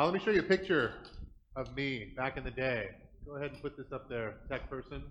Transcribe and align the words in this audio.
Uh, 0.00 0.04
let 0.04 0.14
me 0.14 0.20
show 0.20 0.30
you 0.30 0.38
a 0.38 0.44
picture 0.44 0.92
of 1.56 1.74
me 1.74 2.12
back 2.16 2.36
in 2.36 2.44
the 2.44 2.52
day. 2.52 2.90
Go 3.26 3.34
ahead 3.34 3.50
and 3.50 3.60
put 3.60 3.76
this 3.76 3.90
up 3.92 4.08
there, 4.08 4.36
tech 4.48 4.70
person. 4.70 5.02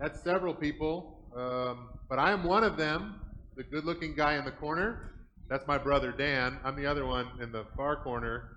That's 0.00 0.20
several 0.24 0.52
people, 0.54 1.20
um, 1.36 1.90
but 2.08 2.18
I 2.18 2.32
am 2.32 2.42
one 2.42 2.64
of 2.64 2.76
them, 2.76 3.20
the 3.54 3.62
good 3.62 3.84
looking 3.84 4.16
guy 4.16 4.34
in 4.34 4.44
the 4.44 4.50
corner. 4.50 5.12
That's 5.48 5.64
my 5.68 5.78
brother 5.78 6.10
Dan. 6.10 6.58
I'm 6.64 6.74
the 6.74 6.84
other 6.84 7.06
one 7.06 7.28
in 7.40 7.52
the 7.52 7.64
far 7.76 8.02
corner, 8.02 8.56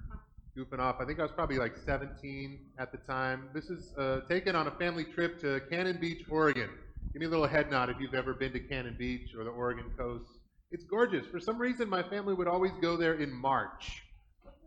goofing 0.57 0.79
off. 0.79 0.95
I 0.99 1.05
think 1.05 1.19
I 1.19 1.21
was 1.21 1.31
probably 1.31 1.59
like 1.59 1.77
17 1.77 2.59
at 2.79 2.91
the 2.91 2.97
time. 2.97 3.49
This 3.53 3.69
is 3.69 3.93
uh, 3.99 4.21
taken 4.27 4.55
on 4.55 4.65
a 4.65 4.71
family 4.71 5.03
trip 5.03 5.39
to 5.41 5.61
Cannon 5.69 5.99
Beach, 6.01 6.25
Oregon. 6.27 6.71
Give 7.13 7.19
me 7.19 7.27
a 7.27 7.29
little 7.29 7.45
head 7.45 7.69
nod 7.69 7.91
if 7.91 7.97
you've 7.99 8.15
ever 8.15 8.33
been 8.33 8.51
to 8.53 8.59
Cannon 8.59 8.95
Beach 8.97 9.35
or 9.37 9.43
the 9.43 9.51
Oregon 9.51 9.91
coast. 9.95 10.39
It's 10.71 10.85
gorgeous. 10.85 11.27
For 11.27 11.39
some 11.39 11.59
reason, 11.59 11.87
my 11.87 12.01
family 12.01 12.33
would 12.33 12.47
always 12.47 12.71
go 12.81 12.97
there 12.97 13.13
in 13.13 13.31
March. 13.31 14.01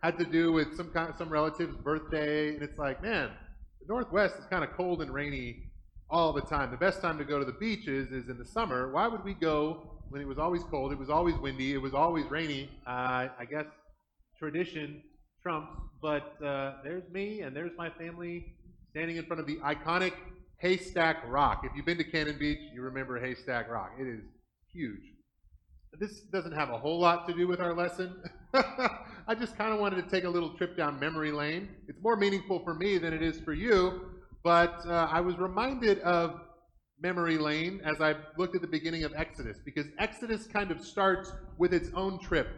Had 0.03 0.19
to 0.19 0.25
do 0.25 0.53
with 0.53 0.77
some 0.77 0.91
kind, 0.91 1.11
of, 1.11 1.17
some 1.17 1.29
relative's 1.29 1.77
birthday, 1.77 2.55
and 2.55 2.63
it's 2.63 2.79
like, 2.79 3.03
man, 3.03 3.31
the 3.81 3.93
Northwest 3.93 4.37
is 4.39 4.45
kind 4.47 4.63
of 4.63 4.71
cold 4.73 5.03
and 5.03 5.13
rainy 5.13 5.65
all 6.09 6.33
the 6.33 6.41
time. 6.41 6.71
The 6.71 6.77
best 6.77 7.01
time 7.01 7.19
to 7.19 7.25
go 7.25 7.39
to 7.39 7.45
the 7.45 7.53
beaches 7.53 8.13
is 8.13 8.29
in 8.29 8.39
the 8.39 8.45
summer. 8.45 8.93
Why 8.93 9.09
would 9.09 9.25
we 9.25 9.35
go 9.35 9.99
when 10.09 10.23
it 10.23 10.29
was 10.29 10.39
always 10.39 10.63
cold? 10.65 10.93
It 10.93 10.99
was 10.99 11.11
always 11.11 11.35
windy. 11.37 11.73
It 11.73 11.83
was 11.83 11.95
always 11.95 12.27
rainy. 12.27 12.71
Uh, 12.87 13.29
I 13.39 13.45
guess 13.51 13.67
tradition 14.39 15.03
trumps. 15.43 15.73
But 16.01 16.41
uh, 16.45 16.75
there's 16.85 17.09
me, 17.11 17.41
and 17.41 17.55
there's 17.55 17.73
my 17.77 17.91
family 17.91 18.55
standing 18.91 19.17
in 19.17 19.27
front 19.27 19.41
of 19.41 19.47
the 19.47 19.57
iconic 19.57 20.13
Haystack 20.59 21.23
Rock. 21.27 21.63
If 21.65 21.73
you've 21.77 21.87
been 21.87 21.99
to 21.99 22.05
Cannon 22.05 22.39
Beach, 22.39 22.59
you 22.73 22.83
remember 22.83 23.19
Haystack 23.19 23.69
Rock. 23.69 23.93
It 23.99 24.07
is 24.07 24.23
huge. 24.73 25.03
This 25.99 26.21
doesn't 26.21 26.53
have 26.53 26.71
a 26.71 26.79
whole 26.79 27.01
lot 27.01 27.27
to 27.29 27.35
do 27.35 27.49
with 27.49 27.61
our 27.61 27.75
lesson. 27.75 28.23
I 29.31 29.35
just 29.35 29.59
kind 29.59 29.75
of 29.75 29.79
wanted 29.79 30.03
to 30.03 30.11
take 30.11 30.25
a 30.25 30.29
little 30.31 30.57
trip 30.57 30.75
down 30.75 30.99
memory 30.99 31.33
lane. 31.33 31.69
It's 31.87 32.03
more 32.03 32.17
meaningful 32.17 32.61
for 32.65 32.73
me 32.73 32.97
than 32.97 33.13
it 33.13 33.23
is 33.23 33.39
for 33.39 33.53
you, 33.53 34.07
but 34.43 34.81
uh, 34.87 35.07
I 35.13 35.21
was 35.21 35.37
reminded 35.37 35.99
of 35.99 36.41
memory 36.99 37.37
lane 37.37 37.83
as 37.85 38.01
I 38.01 38.15
looked 38.39 38.57
at 38.57 38.63
the 38.63 38.69
beginning 38.69 39.05
of 39.05 39.13
Exodus, 39.15 39.59
because 39.63 39.85
Exodus 39.99 40.47
kind 40.47 40.71
of 40.71 40.83
starts 40.83 41.31
with 41.59 41.75
its 41.75 41.91
own 41.95 42.19
trip 42.21 42.49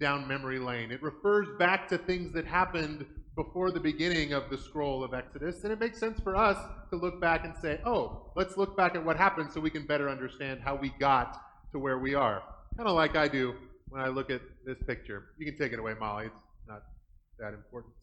down 0.00 0.26
memory 0.26 0.58
lane. 0.58 0.90
It 0.92 1.02
refers 1.02 1.46
back 1.58 1.86
to 1.88 1.98
things 1.98 2.32
that 2.32 2.46
happened 2.46 3.04
before 3.36 3.70
the 3.70 3.78
beginning 3.78 4.32
of 4.32 4.48
the 4.48 4.56
scroll 4.56 5.04
of 5.04 5.12
Exodus, 5.12 5.62
and 5.64 5.74
it 5.74 5.78
makes 5.78 6.00
sense 6.00 6.18
for 6.20 6.34
us 6.34 6.56
to 6.88 6.96
look 6.96 7.20
back 7.20 7.44
and 7.44 7.54
say, 7.60 7.82
oh, 7.84 8.32
let's 8.34 8.56
look 8.56 8.78
back 8.78 8.94
at 8.94 9.04
what 9.04 9.18
happened 9.18 9.52
so 9.52 9.60
we 9.60 9.68
can 9.68 9.86
better 9.86 10.08
understand 10.08 10.60
how 10.64 10.74
we 10.74 10.88
got 10.98 11.38
to 11.72 11.78
where 11.78 11.98
we 11.98 12.14
are. 12.14 12.42
Kind 12.78 12.88
of 12.88 12.96
like 12.96 13.14
I 13.14 13.28
do 13.28 13.54
when 13.90 14.00
I 14.00 14.08
look 14.08 14.30
at 14.30 14.40
this 14.64 14.78
picture. 14.86 15.26
You 15.38 15.46
can 15.46 15.58
take 15.58 15.72
it 15.72 15.78
away, 15.78 15.94
Molly. 15.98 16.26
It's 16.26 16.68
not 16.68 16.82
that 17.38 17.54
important. 17.54 17.94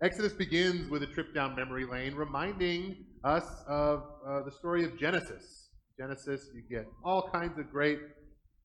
Exodus 0.00 0.32
begins 0.32 0.88
with 0.90 1.02
a 1.02 1.06
trip 1.06 1.34
down 1.34 1.56
memory 1.56 1.84
lane, 1.84 2.14
reminding 2.14 3.04
us 3.24 3.44
of 3.66 4.04
uh, 4.26 4.42
the 4.42 4.50
story 4.50 4.84
of 4.84 4.96
Genesis. 4.96 5.70
Genesis, 5.98 6.50
you 6.54 6.62
get 6.62 6.86
all 7.04 7.28
kinds 7.30 7.58
of 7.58 7.70
great 7.72 7.98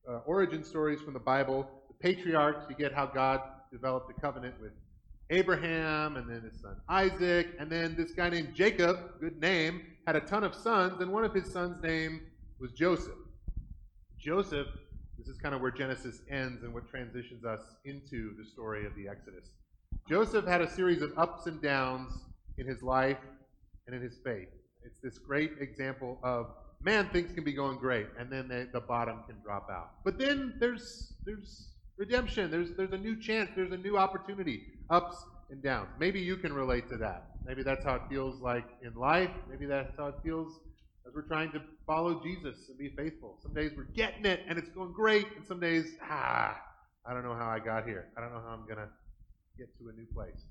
uh, 0.08 0.20
origin 0.28 0.64
stories 0.64 1.02
from 1.02 1.14
the 1.14 1.20
Bible. 1.20 1.68
The 1.88 1.96
patriarchs, 1.96 2.66
you 2.70 2.76
get 2.76 2.94
how 2.94 3.08
God 3.08 3.42
developed 3.72 4.12
a 4.16 4.22
covenant 4.22 4.54
with 4.62 4.74
Abraham, 5.30 6.18
and 6.18 6.30
then 6.30 6.42
his 6.42 6.62
son 6.62 6.76
Isaac, 6.88 7.48
and 7.60 7.72
then 7.72 7.96
this 7.98 8.12
guy 8.12 8.30
named 8.30 8.54
Jacob, 8.54 9.20
good 9.20 9.40
name, 9.42 9.82
had 10.06 10.16
a 10.16 10.20
ton 10.20 10.44
of 10.44 10.54
sons, 10.54 11.02
and 11.02 11.12
one 11.12 11.24
of 11.24 11.34
his 11.34 11.52
sons' 11.52 11.82
name 11.82 12.22
was 12.60 12.72
Joseph. 12.74 13.16
Joseph, 14.20 14.68
this 15.18 15.28
is 15.28 15.38
kind 15.38 15.54
of 15.54 15.62
where 15.62 15.72
Genesis 15.72 16.22
ends 16.30 16.64
and 16.64 16.74
what 16.74 16.90
transitions 16.90 17.46
us 17.46 17.62
into 17.86 18.36
the 18.38 18.46
story 18.46 18.86
of 18.86 18.96
the 18.96 19.08
Exodus. 19.08 19.52
Joseph 20.10 20.46
had 20.46 20.62
a 20.62 20.70
series 20.70 21.02
of 21.02 21.18
ups 21.18 21.46
and 21.48 21.62
downs 21.62 22.12
in 22.58 22.68
his 22.68 22.82
life 22.82 23.20
and 23.88 23.96
in 23.96 24.02
his 24.02 24.18
faith. 24.24 24.50
It's 24.84 25.00
this 25.00 25.18
great 25.18 25.52
example 25.60 26.20
of 26.24 26.48
man, 26.84 27.10
things 27.10 27.32
can 27.32 27.44
be 27.44 27.54
going 27.54 27.78
great, 27.78 28.08
and 28.20 28.32
then 28.32 28.48
they, 28.48 28.66
the 28.72 28.82
bottom 28.82 29.24
can 29.26 29.38
drop 29.44 29.70
out. 29.72 29.92
But 30.04 30.18
then 30.18 30.56
there's 30.60 31.14
there's 31.26 31.70
redemption. 31.98 32.52
There's 32.52 32.72
there's 32.76 32.92
a 32.92 32.98
new 32.98 33.20
chance. 33.20 33.50
There's 33.56 33.72
a 33.72 33.78
new 33.78 33.98
opportunity 33.98 34.64
ups 34.90 35.18
and 35.50 35.64
downs. 35.64 35.90
Maybe 36.00 36.20
you 36.20 36.36
can 36.36 36.54
relate 36.54 36.90
to 36.90 36.98
that. 36.98 37.28
Maybe 37.46 37.64
that's 37.64 37.84
how 37.84 37.96
it 37.96 38.02
feels 38.10 38.42
like 38.42 38.66
in 38.84 38.94
life. 38.96 39.32
Maybe 39.50 39.66
that's 39.66 39.96
how 39.98 40.08
it 40.08 40.16
feels 40.24 40.60
as 41.14 41.16
we're 41.16 41.28
trying 41.28 41.52
to 41.52 41.62
follow 41.86 42.22
Jesus 42.24 42.70
and 42.70 42.78
be 42.78 42.90
faithful. 42.90 43.38
Some 43.42 43.54
days 43.54 43.72
we're 43.76 43.84
getting 43.84 44.26
it 44.26 44.42
and 44.48 44.58
it's 44.58 44.70
going 44.70 44.94
great, 44.94 45.28
and 45.36 45.46
some 45.46 45.60
days, 45.60 45.96
ah, 46.04 46.60
I 47.06 47.14
don't 47.14 47.24
know 47.24 47.36
how 47.36 47.50
I 47.50 47.60
got 47.60 47.86
here. 47.86 48.08
I 48.18 48.22
don't 48.22 48.34
know 48.34 48.42
how 48.46 48.54
I'm 48.54 48.64
going 48.64 48.78
to 48.78 48.90
get 49.58 49.68
to 49.80 49.90
a 49.90 49.94
new 49.94 50.06
place. 50.14 50.46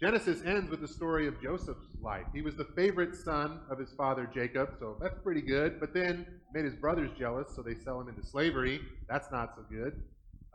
Genesis 0.00 0.42
ends 0.44 0.70
with 0.70 0.80
the 0.80 0.88
story 0.88 1.28
of 1.28 1.40
Joseph's 1.40 1.86
life. 2.00 2.26
He 2.34 2.42
was 2.42 2.56
the 2.56 2.66
favorite 2.76 3.14
son 3.14 3.60
of 3.70 3.78
his 3.78 3.92
father 3.92 4.28
Jacob, 4.34 4.74
so 4.80 4.96
that's 5.00 5.18
pretty 5.22 5.42
good. 5.42 5.78
But 5.78 5.94
then 5.94 6.26
made 6.52 6.64
his 6.64 6.74
brothers 6.74 7.10
jealous, 7.16 7.48
so 7.54 7.62
they 7.62 7.76
sell 7.76 8.00
him 8.00 8.08
into 8.08 8.24
slavery. 8.24 8.80
That's 9.08 9.30
not 9.30 9.54
so 9.54 9.62
good. 9.70 10.02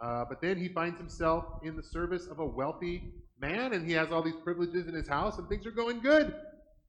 Uh, 0.01 0.25
but 0.27 0.41
then 0.41 0.57
he 0.57 0.67
finds 0.67 0.97
himself 0.99 1.45
in 1.63 1.75
the 1.75 1.83
service 1.83 2.27
of 2.27 2.39
a 2.39 2.45
wealthy 2.45 3.13
man, 3.39 3.73
and 3.73 3.87
he 3.87 3.93
has 3.93 4.11
all 4.11 4.21
these 4.21 4.35
privileges 4.43 4.87
in 4.87 4.93
his 4.93 5.07
house, 5.07 5.37
and 5.37 5.47
things 5.47 5.65
are 5.65 5.71
going 5.71 6.01
good 6.01 6.35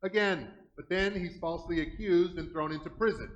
again. 0.03 0.49
But 0.79 0.89
then 0.89 1.13
he's 1.13 1.37
falsely 1.41 1.81
accused 1.81 2.39
and 2.39 2.53
thrown 2.53 2.71
into 2.71 2.89
prison, 2.89 3.29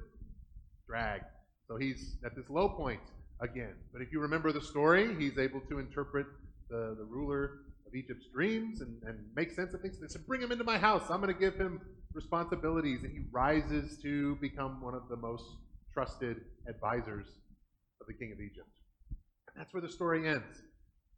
dragged. 0.86 1.24
So 1.66 1.76
he's 1.76 2.14
at 2.24 2.36
this 2.36 2.48
low 2.48 2.68
point 2.68 3.00
again. 3.40 3.74
But 3.92 4.00
if 4.00 4.12
you 4.12 4.20
remember 4.20 4.52
the 4.52 4.60
story, 4.60 5.12
he's 5.18 5.36
able 5.38 5.60
to 5.62 5.80
interpret 5.80 6.26
the, 6.70 6.94
the 6.96 7.04
ruler 7.04 7.62
of 7.84 7.96
Egypt's 7.96 8.26
dreams 8.32 8.80
and, 8.80 9.02
and 9.02 9.18
make 9.34 9.50
sense 9.50 9.74
of 9.74 9.80
things. 9.80 9.98
They 9.98 10.06
said, 10.06 10.24
Bring 10.24 10.40
him 10.40 10.52
into 10.52 10.62
my 10.62 10.78
house. 10.78 11.10
I'm 11.10 11.20
going 11.20 11.34
to 11.34 11.40
give 11.40 11.56
him 11.56 11.80
responsibilities. 12.14 13.02
And 13.02 13.10
he 13.10 13.24
rises 13.32 14.00
to 14.02 14.36
become 14.36 14.80
one 14.80 14.94
of 14.94 15.08
the 15.08 15.16
most 15.16 15.42
trusted 15.92 16.42
advisors 16.68 17.26
of 18.00 18.06
the 18.06 18.14
king 18.14 18.30
of 18.30 18.40
Egypt. 18.40 18.70
And 19.48 19.56
That's 19.56 19.74
where 19.74 19.82
the 19.82 19.90
story 19.90 20.28
ends. 20.28 20.62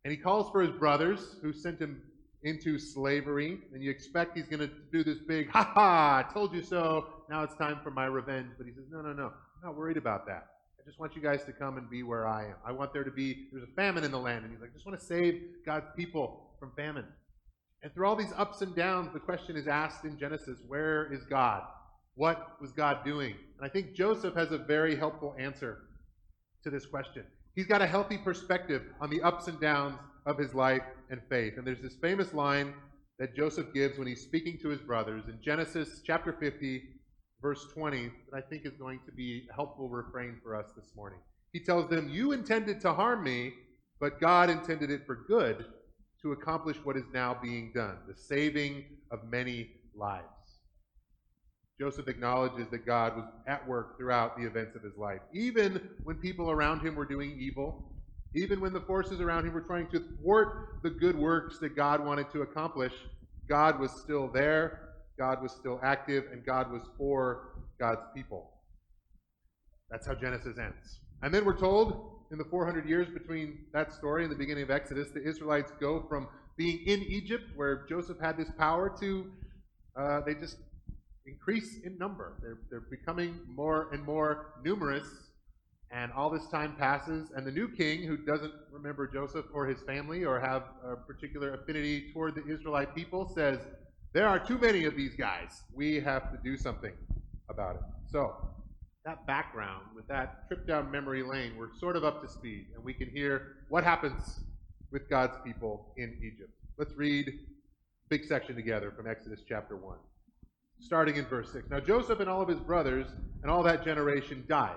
And 0.06 0.10
he 0.10 0.16
calls 0.16 0.50
for 0.50 0.62
his 0.62 0.70
brothers 0.70 1.36
who 1.42 1.52
sent 1.52 1.80
him 1.80 2.00
into 2.44 2.78
slavery. 2.78 3.58
And 3.72 3.82
you 3.82 3.90
expect 3.90 4.36
he's 4.36 4.46
going 4.46 4.60
to 4.60 4.70
do 4.92 5.02
this 5.02 5.18
big, 5.18 5.50
ha 5.50 5.64
ha, 5.74 6.24
I 6.26 6.32
told 6.32 6.54
you 6.54 6.62
so. 6.62 7.06
Now 7.28 7.42
it's 7.42 7.54
time 7.54 7.80
for 7.82 7.90
my 7.90 8.06
revenge. 8.06 8.52
But 8.56 8.66
he 8.66 8.72
says, 8.72 8.84
no, 8.90 9.00
no, 9.00 9.12
no. 9.12 9.26
I'm 9.26 9.70
not 9.70 9.76
worried 9.76 9.96
about 9.96 10.26
that. 10.26 10.46
I 10.78 10.86
just 10.86 11.00
want 11.00 11.16
you 11.16 11.22
guys 11.22 11.44
to 11.44 11.52
come 11.52 11.78
and 11.78 11.88
be 11.88 12.02
where 12.02 12.28
I 12.28 12.44
am. 12.44 12.56
I 12.64 12.72
want 12.72 12.92
there 12.92 13.04
to 13.04 13.10
be, 13.10 13.48
there's 13.52 13.64
a 13.64 13.74
famine 13.74 14.04
in 14.04 14.10
the 14.10 14.18
land. 14.18 14.44
And 14.44 14.52
he's 14.52 14.60
like, 14.60 14.70
I 14.70 14.74
just 14.74 14.86
want 14.86 15.00
to 15.00 15.04
save 15.04 15.40
God's 15.64 15.86
people 15.96 16.50
from 16.60 16.72
famine. 16.76 17.06
And 17.82 17.92
through 17.92 18.06
all 18.06 18.16
these 18.16 18.32
ups 18.36 18.60
and 18.62 18.74
downs, 18.74 19.10
the 19.12 19.20
question 19.20 19.56
is 19.56 19.66
asked 19.66 20.04
in 20.04 20.18
Genesis 20.18 20.60
where 20.66 21.12
is 21.12 21.24
God? 21.24 21.62
What 22.16 22.60
was 22.60 22.72
God 22.72 23.04
doing? 23.04 23.34
And 23.58 23.66
I 23.66 23.68
think 23.68 23.94
Joseph 23.94 24.34
has 24.34 24.52
a 24.52 24.58
very 24.58 24.96
helpful 24.96 25.34
answer 25.38 25.78
to 26.62 26.70
this 26.70 26.86
question. 26.86 27.24
He's 27.54 27.66
got 27.66 27.82
a 27.82 27.86
healthy 27.86 28.18
perspective 28.18 28.82
on 29.00 29.10
the 29.10 29.22
ups 29.22 29.48
and 29.48 29.60
downs 29.60 29.98
of 30.26 30.38
his 30.38 30.54
life 30.54 30.82
and 31.10 31.20
faith. 31.28 31.54
And 31.56 31.66
there's 31.66 31.82
this 31.82 31.96
famous 31.96 32.32
line 32.32 32.74
that 33.18 33.36
Joseph 33.36 33.72
gives 33.72 33.98
when 33.98 34.08
he's 34.08 34.22
speaking 34.22 34.58
to 34.62 34.68
his 34.68 34.80
brothers 34.80 35.24
in 35.28 35.38
Genesis 35.42 36.00
chapter 36.04 36.32
50, 36.32 36.82
verse 37.40 37.66
20, 37.72 38.10
that 38.30 38.36
I 38.36 38.40
think 38.40 38.66
is 38.66 38.72
going 38.78 39.00
to 39.06 39.12
be 39.12 39.46
a 39.50 39.54
helpful 39.54 39.88
refrain 39.88 40.38
for 40.42 40.56
us 40.56 40.66
this 40.76 40.90
morning. 40.96 41.20
He 41.52 41.60
tells 41.60 41.88
them, 41.88 42.08
You 42.10 42.32
intended 42.32 42.80
to 42.80 42.92
harm 42.92 43.22
me, 43.22 43.52
but 44.00 44.20
God 44.20 44.50
intended 44.50 44.90
it 44.90 45.06
for 45.06 45.24
good 45.28 45.66
to 46.22 46.32
accomplish 46.32 46.78
what 46.82 46.96
is 46.96 47.04
now 47.12 47.38
being 47.40 47.70
done, 47.74 47.98
the 48.08 48.16
saving 48.16 48.84
of 49.10 49.30
many 49.30 49.70
lives. 49.94 50.24
Joseph 51.78 52.08
acknowledges 52.08 52.68
that 52.70 52.86
God 52.86 53.16
was 53.16 53.26
at 53.46 53.66
work 53.66 53.98
throughout 53.98 54.36
the 54.36 54.46
events 54.46 54.76
of 54.76 54.82
his 54.82 54.96
life. 54.96 55.20
Even 55.32 55.80
when 56.04 56.16
people 56.16 56.50
around 56.50 56.80
him 56.80 56.94
were 56.94 57.04
doing 57.04 57.36
evil, 57.38 57.93
even 58.34 58.60
when 58.60 58.72
the 58.72 58.80
forces 58.80 59.20
around 59.20 59.46
him 59.46 59.52
were 59.52 59.60
trying 59.60 59.86
to 59.88 60.00
thwart 60.00 60.80
the 60.82 60.90
good 60.90 61.16
works 61.16 61.58
that 61.58 61.76
God 61.76 62.04
wanted 62.04 62.30
to 62.32 62.42
accomplish, 62.42 62.92
God 63.48 63.78
was 63.78 63.90
still 63.92 64.28
there, 64.28 64.90
God 65.18 65.42
was 65.42 65.52
still 65.52 65.78
active, 65.82 66.24
and 66.32 66.44
God 66.44 66.72
was 66.72 66.82
for 66.98 67.52
God's 67.78 68.02
people. 68.14 68.50
That's 69.90 70.06
how 70.06 70.14
Genesis 70.14 70.58
ends. 70.58 71.00
And 71.22 71.32
then 71.32 71.44
we're 71.44 71.58
told 71.58 72.26
in 72.32 72.38
the 72.38 72.44
400 72.44 72.88
years 72.88 73.08
between 73.08 73.58
that 73.72 73.92
story 73.92 74.24
and 74.24 74.32
the 74.32 74.36
beginning 74.36 74.64
of 74.64 74.70
Exodus, 74.70 75.10
the 75.10 75.22
Israelites 75.22 75.72
go 75.78 76.04
from 76.08 76.28
being 76.56 76.80
in 76.86 77.02
Egypt, 77.02 77.44
where 77.54 77.86
Joseph 77.88 78.18
had 78.20 78.36
this 78.36 78.50
power, 78.58 78.94
to 79.00 79.30
uh, 79.96 80.20
they 80.22 80.34
just 80.34 80.56
increase 81.26 81.78
in 81.84 81.96
number. 81.98 82.34
They're, 82.42 82.58
they're 82.70 82.88
becoming 82.90 83.40
more 83.48 83.88
and 83.92 84.04
more 84.04 84.54
numerous, 84.64 85.06
and 85.90 86.12
all 86.12 86.30
this 86.30 86.46
time 86.48 86.74
passes, 86.76 87.30
and 87.34 87.46
the 87.46 87.52
new 87.52 87.68
king, 87.68 88.02
who 88.02 88.16
doesn't 88.16 88.52
remember 88.72 89.06
Joseph 89.06 89.46
or 89.52 89.66
his 89.66 89.80
family 89.82 90.24
or 90.24 90.40
have 90.40 90.64
a 90.84 90.96
particular 90.96 91.54
affinity 91.54 92.10
toward 92.12 92.34
the 92.34 92.44
Israelite 92.46 92.94
people, 92.94 93.30
says, 93.34 93.60
There 94.12 94.26
are 94.26 94.38
too 94.38 94.58
many 94.58 94.84
of 94.84 94.96
these 94.96 95.14
guys. 95.14 95.62
We 95.72 96.00
have 96.00 96.32
to 96.32 96.38
do 96.42 96.56
something 96.56 96.92
about 97.48 97.76
it. 97.76 97.82
So, 98.10 98.34
that 99.04 99.26
background, 99.26 99.84
with 99.94 100.08
that 100.08 100.48
trip 100.48 100.66
down 100.66 100.90
memory 100.90 101.22
lane, 101.22 101.52
we're 101.58 101.74
sort 101.78 101.94
of 101.94 102.04
up 102.04 102.22
to 102.22 102.28
speed, 102.28 102.68
and 102.74 102.82
we 102.82 102.94
can 102.94 103.08
hear 103.10 103.56
what 103.68 103.84
happens 103.84 104.40
with 104.90 105.08
God's 105.10 105.36
people 105.44 105.92
in 105.96 106.16
Egypt. 106.22 106.50
Let's 106.78 106.94
read 106.94 107.28
a 107.28 107.32
big 108.08 108.24
section 108.24 108.56
together 108.56 108.92
from 108.96 109.06
Exodus 109.06 109.40
chapter 109.46 109.76
1, 109.76 109.96
starting 110.80 111.16
in 111.16 111.26
verse 111.26 111.52
6. 111.52 111.68
Now 111.68 111.80
Joseph 111.80 112.20
and 112.20 112.30
all 112.30 112.40
of 112.40 112.48
his 112.48 112.60
brothers 112.60 113.06
and 113.42 113.50
all 113.50 113.62
that 113.64 113.84
generation 113.84 114.44
died. 114.48 114.76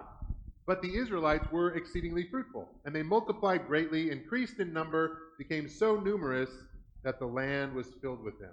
But 0.68 0.82
the 0.82 0.98
Israelites 0.98 1.50
were 1.50 1.76
exceedingly 1.76 2.28
fruitful, 2.30 2.68
and 2.84 2.94
they 2.94 3.02
multiplied 3.02 3.68
greatly, 3.68 4.12
increased 4.12 4.60
in 4.60 4.74
number, 4.74 5.18
became 5.38 5.70
so 5.70 5.96
numerous 5.96 6.50
that 7.04 7.20
the 7.20 7.26
land 7.26 7.74
was 7.74 7.96
filled 8.02 8.22
with 8.22 8.38
them. 8.38 8.52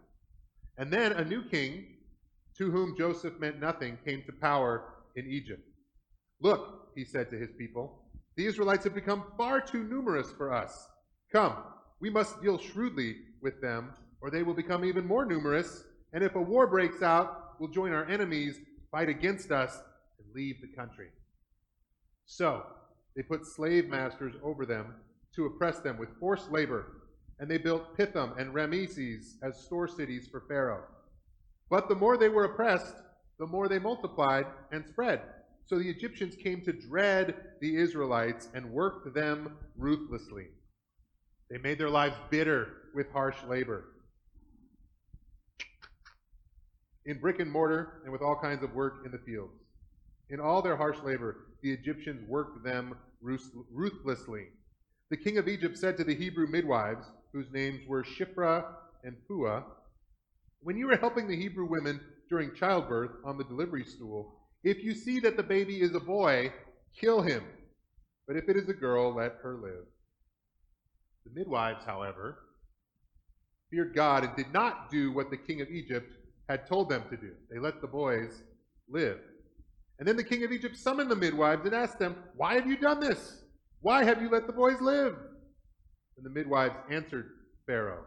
And 0.78 0.92
then 0.92 1.12
a 1.12 1.24
new 1.24 1.42
king, 1.42 1.86
to 2.56 2.70
whom 2.70 2.96
Joseph 2.96 3.40
meant 3.40 3.60
nothing, 3.60 3.98
came 4.04 4.22
to 4.26 4.32
power 4.32 4.94
in 5.16 5.26
Egypt. 5.28 5.62
Look, 6.40 6.90
he 6.94 7.04
said 7.04 7.30
to 7.30 7.36
his 7.36 7.50
people, 7.58 8.00
the 8.36 8.46
Israelites 8.46 8.84
have 8.84 8.94
become 8.94 9.24
far 9.36 9.60
too 9.60 9.82
numerous 9.82 10.30
for 10.30 10.52
us. 10.52 10.88
Come, 11.32 11.56
we 11.98 12.10
must 12.10 12.40
deal 12.40 12.58
shrewdly 12.58 13.16
with 13.42 13.60
them, 13.60 13.90
or 14.20 14.30
they 14.30 14.44
will 14.44 14.54
become 14.54 14.84
even 14.84 15.04
more 15.04 15.24
numerous, 15.24 15.82
and 16.12 16.22
if 16.22 16.36
a 16.36 16.40
war 16.40 16.68
breaks 16.68 17.02
out, 17.02 17.56
we'll 17.58 17.70
join 17.70 17.92
our 17.92 18.04
enemies, 18.08 18.60
fight 18.92 19.08
against 19.08 19.50
us, 19.50 19.80
and 20.20 20.32
leave 20.32 20.60
the 20.60 20.76
country. 20.76 21.08
So 22.26 22.64
they 23.16 23.22
put 23.22 23.46
slave 23.46 23.88
masters 23.88 24.34
over 24.42 24.66
them 24.66 24.94
to 25.34 25.46
oppress 25.46 25.80
them 25.80 25.98
with 25.98 26.18
forced 26.18 26.50
labor, 26.50 27.02
and 27.38 27.50
they 27.50 27.58
built 27.58 27.96
Pithom 27.96 28.38
and 28.38 28.54
Rameses 28.54 29.36
as 29.42 29.64
store 29.64 29.88
cities 29.88 30.28
for 30.30 30.44
Pharaoh. 30.48 30.84
But 31.70 31.88
the 31.88 31.94
more 31.94 32.16
they 32.16 32.28
were 32.28 32.44
oppressed, 32.44 32.94
the 33.38 33.46
more 33.46 33.68
they 33.68 33.78
multiplied 33.78 34.46
and 34.72 34.86
spread. 34.86 35.20
So 35.66 35.78
the 35.78 35.88
Egyptians 35.88 36.36
came 36.36 36.60
to 36.62 36.72
dread 36.72 37.34
the 37.60 37.76
Israelites 37.76 38.48
and 38.54 38.70
worked 38.70 39.14
them 39.14 39.56
ruthlessly. 39.76 40.48
They 41.50 41.58
made 41.58 41.78
their 41.78 41.90
lives 41.90 42.16
bitter 42.30 42.68
with 42.94 43.10
harsh 43.12 43.36
labor. 43.48 43.84
In 47.06 47.18
brick 47.18 47.40
and 47.40 47.50
mortar 47.50 48.02
and 48.04 48.12
with 48.12 48.22
all 48.22 48.38
kinds 48.40 48.62
of 48.62 48.74
work 48.74 49.02
in 49.04 49.10
the 49.10 49.18
fields. 49.18 49.52
In 50.30 50.40
all 50.40 50.62
their 50.62 50.76
harsh 50.76 50.98
labor, 51.04 51.36
the 51.62 51.72
Egyptians 51.72 52.26
worked 52.28 52.64
them 52.64 52.96
ruthlessly. 53.20 54.46
The 55.10 55.16
king 55.16 55.38
of 55.38 55.48
Egypt 55.48 55.78
said 55.78 55.96
to 55.98 56.04
the 56.04 56.14
Hebrew 56.14 56.46
midwives, 56.46 57.06
whose 57.32 57.50
names 57.52 57.80
were 57.86 58.04
Shiphrah 58.04 58.64
and 59.02 59.16
Puah, 59.28 59.62
When 60.60 60.76
you 60.76 60.90
are 60.90 60.96
helping 60.96 61.28
the 61.28 61.36
Hebrew 61.36 61.66
women 61.68 62.00
during 62.30 62.54
childbirth 62.54 63.10
on 63.24 63.36
the 63.36 63.44
delivery 63.44 63.84
stool, 63.84 64.40
if 64.62 64.82
you 64.82 64.94
see 64.94 65.20
that 65.20 65.36
the 65.36 65.42
baby 65.42 65.82
is 65.82 65.94
a 65.94 66.00
boy, 66.00 66.52
kill 66.98 67.20
him. 67.20 67.44
But 68.26 68.36
if 68.36 68.48
it 68.48 68.56
is 68.56 68.68
a 68.68 68.74
girl, 68.74 69.14
let 69.14 69.36
her 69.42 69.56
live. 69.56 69.84
The 71.26 71.38
midwives, 71.38 71.84
however, 71.84 72.38
feared 73.70 73.94
God 73.94 74.24
and 74.24 74.34
did 74.36 74.52
not 74.52 74.90
do 74.90 75.12
what 75.12 75.30
the 75.30 75.36
king 75.36 75.60
of 75.60 75.68
Egypt 75.68 76.10
had 76.48 76.66
told 76.66 76.88
them 76.88 77.02
to 77.10 77.16
do. 77.16 77.32
They 77.50 77.58
let 77.58 77.80
the 77.80 77.86
boys 77.86 78.42
live. 78.88 79.18
And 80.04 80.08
then 80.10 80.16
the 80.18 80.22
king 80.22 80.44
of 80.44 80.52
Egypt 80.52 80.76
summoned 80.76 81.10
the 81.10 81.16
midwives 81.16 81.64
and 81.64 81.74
asked 81.74 81.98
them, 81.98 82.14
Why 82.36 82.56
have 82.56 82.66
you 82.66 82.76
done 82.76 83.00
this? 83.00 83.38
Why 83.80 84.04
have 84.04 84.20
you 84.20 84.28
let 84.28 84.46
the 84.46 84.52
boys 84.52 84.78
live? 84.82 85.16
And 86.18 86.26
the 86.26 86.28
midwives 86.28 86.74
answered 86.90 87.30
Pharaoh, 87.66 88.04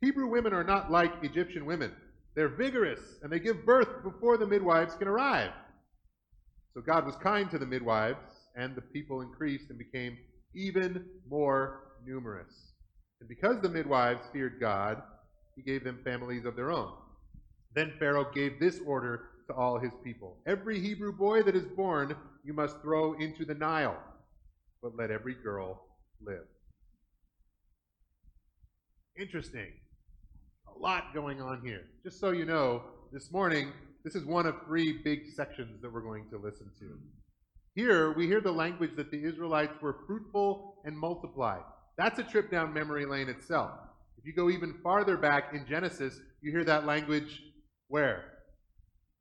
Hebrew 0.00 0.28
women 0.28 0.52
are 0.52 0.62
not 0.62 0.92
like 0.92 1.24
Egyptian 1.24 1.66
women. 1.66 1.90
They're 2.36 2.54
vigorous, 2.54 3.00
and 3.24 3.32
they 3.32 3.40
give 3.40 3.66
birth 3.66 4.04
before 4.04 4.36
the 4.36 4.46
midwives 4.46 4.94
can 4.94 5.08
arrive. 5.08 5.50
So 6.74 6.80
God 6.80 7.04
was 7.06 7.16
kind 7.16 7.50
to 7.50 7.58
the 7.58 7.66
midwives, 7.66 8.30
and 8.54 8.76
the 8.76 8.80
people 8.80 9.20
increased 9.20 9.68
and 9.68 9.80
became 9.80 10.16
even 10.54 11.06
more 11.28 11.88
numerous. 12.06 12.54
And 13.18 13.28
because 13.28 13.60
the 13.60 13.68
midwives 13.68 14.28
feared 14.32 14.60
God, 14.60 15.02
he 15.56 15.62
gave 15.62 15.82
them 15.82 15.98
families 16.04 16.44
of 16.44 16.54
their 16.54 16.70
own. 16.70 16.92
Then 17.74 17.94
Pharaoh 17.98 18.30
gave 18.32 18.60
this 18.60 18.78
order 18.86 19.30
to 19.50 19.56
all 19.56 19.78
his 19.78 19.92
people 20.04 20.38
Every 20.46 20.80
Hebrew 20.80 21.12
boy 21.12 21.42
that 21.42 21.56
is 21.56 21.66
born 21.66 22.16
you 22.44 22.52
must 22.52 22.80
throw 22.80 23.14
into 23.14 23.44
the 23.44 23.54
Nile, 23.54 23.98
but 24.82 24.96
let 24.96 25.10
every 25.10 25.34
girl 25.34 25.82
live. 26.22 26.46
Interesting. 29.18 29.66
A 30.74 30.78
lot 30.78 31.12
going 31.12 31.42
on 31.42 31.60
here. 31.62 31.82
Just 32.02 32.18
so 32.18 32.30
you 32.30 32.46
know, 32.46 32.82
this 33.12 33.30
morning, 33.30 33.72
this 34.04 34.14
is 34.14 34.24
one 34.24 34.46
of 34.46 34.54
three 34.66 35.00
big 35.04 35.28
sections 35.36 35.82
that 35.82 35.92
we're 35.92 36.00
going 36.00 36.30
to 36.30 36.38
listen 36.38 36.70
to. 36.78 36.98
Here, 37.74 38.12
we 38.12 38.26
hear 38.26 38.40
the 38.40 38.52
language 38.52 38.92
that 38.96 39.10
the 39.10 39.22
Israelites 39.22 39.74
were 39.82 39.98
fruitful 40.06 40.76
and 40.84 40.96
multiplied. 40.96 41.62
That's 41.98 42.18
a 42.18 42.24
trip 42.24 42.50
down 42.50 42.72
memory 42.72 43.04
lane 43.04 43.28
itself. 43.28 43.72
If 44.16 44.24
you 44.24 44.32
go 44.32 44.48
even 44.48 44.74
farther 44.82 45.16
back 45.16 45.52
in 45.52 45.66
Genesis, 45.68 46.18
you 46.40 46.50
hear 46.50 46.64
that 46.64 46.86
language 46.86 47.42
where? 47.88 48.24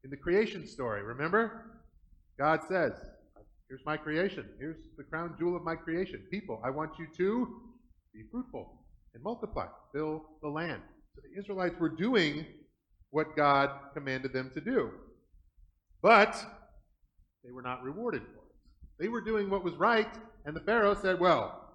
In 0.04 0.10
the 0.10 0.18
creation 0.18 0.66
story, 0.66 1.04
remember? 1.04 1.82
God 2.38 2.62
says, 2.68 2.94
Here's 3.70 3.86
my 3.86 3.98
creation. 3.98 4.46
Here's 4.60 4.78
the 4.98 5.04
crown 5.04 5.36
jewel 5.38 5.56
of 5.56 5.64
my 5.64 5.76
creation. 5.76 6.24
People, 6.32 6.60
I 6.64 6.72
want 6.72 6.92
you 6.98 7.06
to 7.18 7.62
be 8.14 8.24
fruitful 8.32 8.84
and 9.14 9.24
multiply, 9.24 9.68
fill 9.94 10.24
the 10.42 10.50
land. 10.50 10.82
So 11.16 11.22
the 11.22 11.40
Israelites 11.40 11.76
were 11.80 11.90
doing 11.90 12.46
what 13.12 13.36
God 13.36 13.70
commanded 13.94 14.34
them 14.34 14.50
to 14.56 14.62
do. 14.62 14.90
But 16.02 16.36
they 17.44 17.52
were 17.52 17.62
not 17.62 17.84
rewarded 17.84 18.24
for 18.24 18.40
it. 18.40 18.56
They 19.00 19.08
were 19.08 19.22
doing 19.22 19.50
what 19.50 19.64
was 19.64 19.76
right, 19.76 20.10
and 20.46 20.56
the 20.56 20.62
Pharaoh 20.62 20.96
said, 20.96 21.20
Well, 21.20 21.70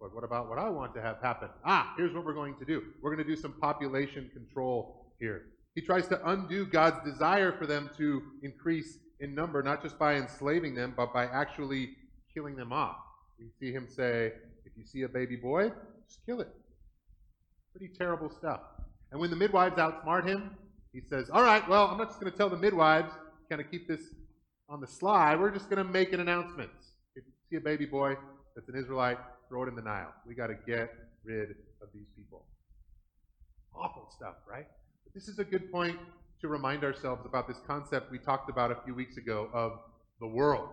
but 0.00 0.14
what 0.14 0.22
about 0.22 0.48
what 0.48 0.58
I 0.58 0.68
want 0.68 0.94
to 0.94 1.02
have 1.02 1.20
happen? 1.22 1.48
Ah, 1.64 1.94
here's 1.96 2.14
what 2.14 2.24
we're 2.24 2.34
going 2.34 2.56
to 2.58 2.64
do. 2.64 2.82
We're 3.02 3.14
going 3.14 3.26
to 3.26 3.34
do 3.34 3.40
some 3.40 3.54
population 3.60 4.30
control 4.32 5.14
here. 5.18 5.46
He 5.74 5.80
tries 5.80 6.06
to 6.08 6.30
undo 6.30 6.66
God's 6.66 7.04
desire 7.04 7.52
for 7.52 7.66
them 7.66 7.90
to 7.96 8.22
increase 8.42 8.98
in 9.20 9.34
number, 9.34 9.62
not 9.62 9.82
just 9.82 9.98
by 9.98 10.14
enslaving 10.14 10.74
them, 10.74 10.94
but 10.96 11.12
by 11.12 11.26
actually 11.26 11.90
killing 12.32 12.56
them 12.56 12.72
off. 12.72 12.96
We 13.38 13.46
see 13.58 13.72
him 13.72 13.88
say, 13.88 14.32
If 14.64 14.72
you 14.76 14.84
see 14.84 15.02
a 15.02 15.08
baby 15.08 15.36
boy, 15.36 15.70
just 16.06 16.24
kill 16.26 16.40
it. 16.40 16.48
Pretty 17.72 17.92
terrible 17.92 18.30
stuff. 18.30 18.60
And 19.10 19.20
when 19.20 19.30
the 19.30 19.36
midwives 19.36 19.76
outsmart 19.76 20.26
him, 20.26 20.56
he 20.92 21.00
says, 21.00 21.28
All 21.30 21.42
right, 21.42 21.68
well, 21.68 21.86
I'm 21.86 21.98
not 21.98 22.08
just 22.08 22.20
going 22.20 22.30
to 22.30 22.38
tell 22.38 22.48
the 22.48 22.56
midwives, 22.56 23.12
kind 23.48 23.60
of 23.60 23.70
keep 23.70 23.88
this 23.88 24.02
on 24.68 24.80
the 24.80 24.86
sly. 24.86 25.34
We're 25.34 25.50
just 25.50 25.68
going 25.68 25.84
to 25.84 25.92
make 25.92 26.12
an 26.12 26.20
announcement. 26.20 26.70
If 27.16 27.24
you 27.26 27.32
see 27.50 27.56
a 27.56 27.60
baby 27.60 27.86
boy 27.86 28.14
that's 28.54 28.68
an 28.68 28.76
Israelite, 28.76 29.18
throw 29.48 29.64
it 29.64 29.68
in 29.68 29.74
the 29.74 29.82
Nile. 29.82 30.12
We 30.26 30.34
got 30.34 30.48
to 30.48 30.56
get 30.66 30.90
rid 31.24 31.50
of 31.82 31.88
these 31.92 32.06
people. 32.16 32.46
Awful 33.74 34.08
stuff, 34.16 34.36
right? 34.48 34.66
This 35.14 35.28
is 35.28 35.38
a 35.38 35.44
good 35.44 35.70
point 35.70 35.96
to 36.40 36.48
remind 36.48 36.82
ourselves 36.82 37.24
about 37.24 37.46
this 37.46 37.58
concept 37.68 38.10
we 38.10 38.18
talked 38.18 38.50
about 38.50 38.72
a 38.72 38.78
few 38.84 38.96
weeks 38.96 39.16
ago 39.16 39.48
of 39.52 39.78
the 40.18 40.26
world. 40.26 40.70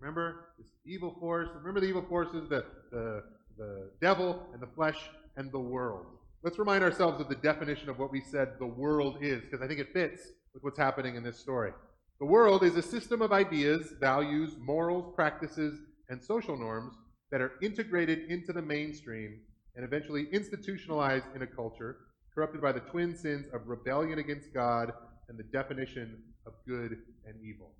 Remember 0.00 0.46
this 0.58 0.66
evil 0.84 1.14
force? 1.20 1.48
Remember 1.54 1.78
the 1.78 1.86
evil 1.86 2.04
forces, 2.08 2.48
the, 2.48 2.64
the, 2.90 3.22
the 3.56 3.92
devil 4.00 4.42
and 4.52 4.60
the 4.60 4.66
flesh 4.66 4.98
and 5.36 5.52
the 5.52 5.60
world. 5.60 6.06
Let's 6.42 6.58
remind 6.58 6.82
ourselves 6.82 7.20
of 7.20 7.28
the 7.28 7.36
definition 7.36 7.88
of 7.88 8.00
what 8.00 8.10
we 8.10 8.20
said 8.20 8.54
the 8.58 8.66
world 8.66 9.18
is, 9.20 9.42
because 9.42 9.62
I 9.62 9.68
think 9.68 9.78
it 9.78 9.92
fits 9.92 10.20
with 10.52 10.64
what's 10.64 10.78
happening 10.78 11.14
in 11.14 11.22
this 11.22 11.38
story. 11.38 11.70
The 12.18 12.26
world 12.26 12.64
is 12.64 12.74
a 12.74 12.82
system 12.82 13.22
of 13.22 13.32
ideas, 13.32 13.92
values, 14.00 14.56
morals, 14.58 15.14
practices, 15.14 15.78
and 16.08 16.20
social 16.20 16.58
norms 16.58 16.96
that 17.30 17.40
are 17.40 17.52
integrated 17.62 18.30
into 18.30 18.52
the 18.52 18.62
mainstream 18.62 19.38
and 19.76 19.84
eventually 19.84 20.26
institutionalized 20.32 21.26
in 21.36 21.42
a 21.42 21.46
culture 21.46 21.98
corrupted 22.34 22.60
by 22.60 22.72
the 22.72 22.80
twin 22.80 23.16
sins 23.16 23.46
of 23.52 23.66
rebellion 23.66 24.18
against 24.18 24.52
God 24.52 24.92
and 25.28 25.38
the 25.38 25.44
definition 25.44 26.22
of 26.46 26.52
good 26.66 26.98
and 27.26 27.36
evil. 27.44 27.72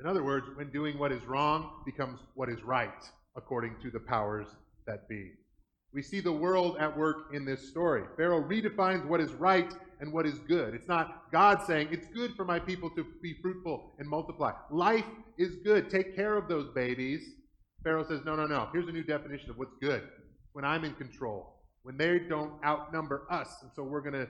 In 0.00 0.06
other 0.06 0.24
words, 0.24 0.46
when 0.54 0.70
doing 0.70 0.98
what 0.98 1.12
is 1.12 1.22
wrong 1.24 1.82
becomes 1.84 2.20
what 2.34 2.48
is 2.48 2.62
right, 2.62 3.04
according 3.36 3.76
to 3.82 3.90
the 3.90 4.00
powers 4.00 4.48
that 4.86 5.08
be. 5.08 5.32
We 5.94 6.02
see 6.02 6.20
the 6.20 6.32
world 6.32 6.78
at 6.78 6.96
work 6.96 7.34
in 7.34 7.44
this 7.44 7.68
story. 7.68 8.04
Pharaoh 8.16 8.42
redefines 8.42 9.06
what 9.06 9.20
is 9.20 9.32
right 9.32 9.72
and 10.00 10.12
what 10.12 10.26
is 10.26 10.38
good. 10.48 10.74
It's 10.74 10.88
not 10.88 11.30
God 11.30 11.62
saying, 11.66 11.88
it's 11.90 12.08
good 12.08 12.34
for 12.34 12.44
my 12.44 12.58
people 12.58 12.90
to 12.90 13.06
be 13.22 13.36
fruitful 13.42 13.92
and 13.98 14.08
multiply. 14.08 14.52
Life 14.70 15.04
is 15.38 15.56
good. 15.56 15.90
Take 15.90 16.16
care 16.16 16.36
of 16.36 16.48
those 16.48 16.68
babies. 16.74 17.22
Pharaoh 17.84 18.06
says, 18.08 18.22
no, 18.24 18.34
no, 18.34 18.46
no. 18.46 18.68
Here's 18.72 18.88
a 18.88 18.92
new 18.92 19.02
definition 19.02 19.50
of 19.50 19.58
what's 19.58 19.74
good. 19.80 20.02
When 20.54 20.64
I'm 20.64 20.84
in 20.84 20.94
control, 20.94 21.61
when 21.82 21.96
they 21.96 22.18
don't 22.18 22.52
outnumber 22.64 23.26
us. 23.30 23.48
And 23.62 23.70
so 23.74 23.82
we're 23.82 24.00
going 24.00 24.14
to 24.14 24.28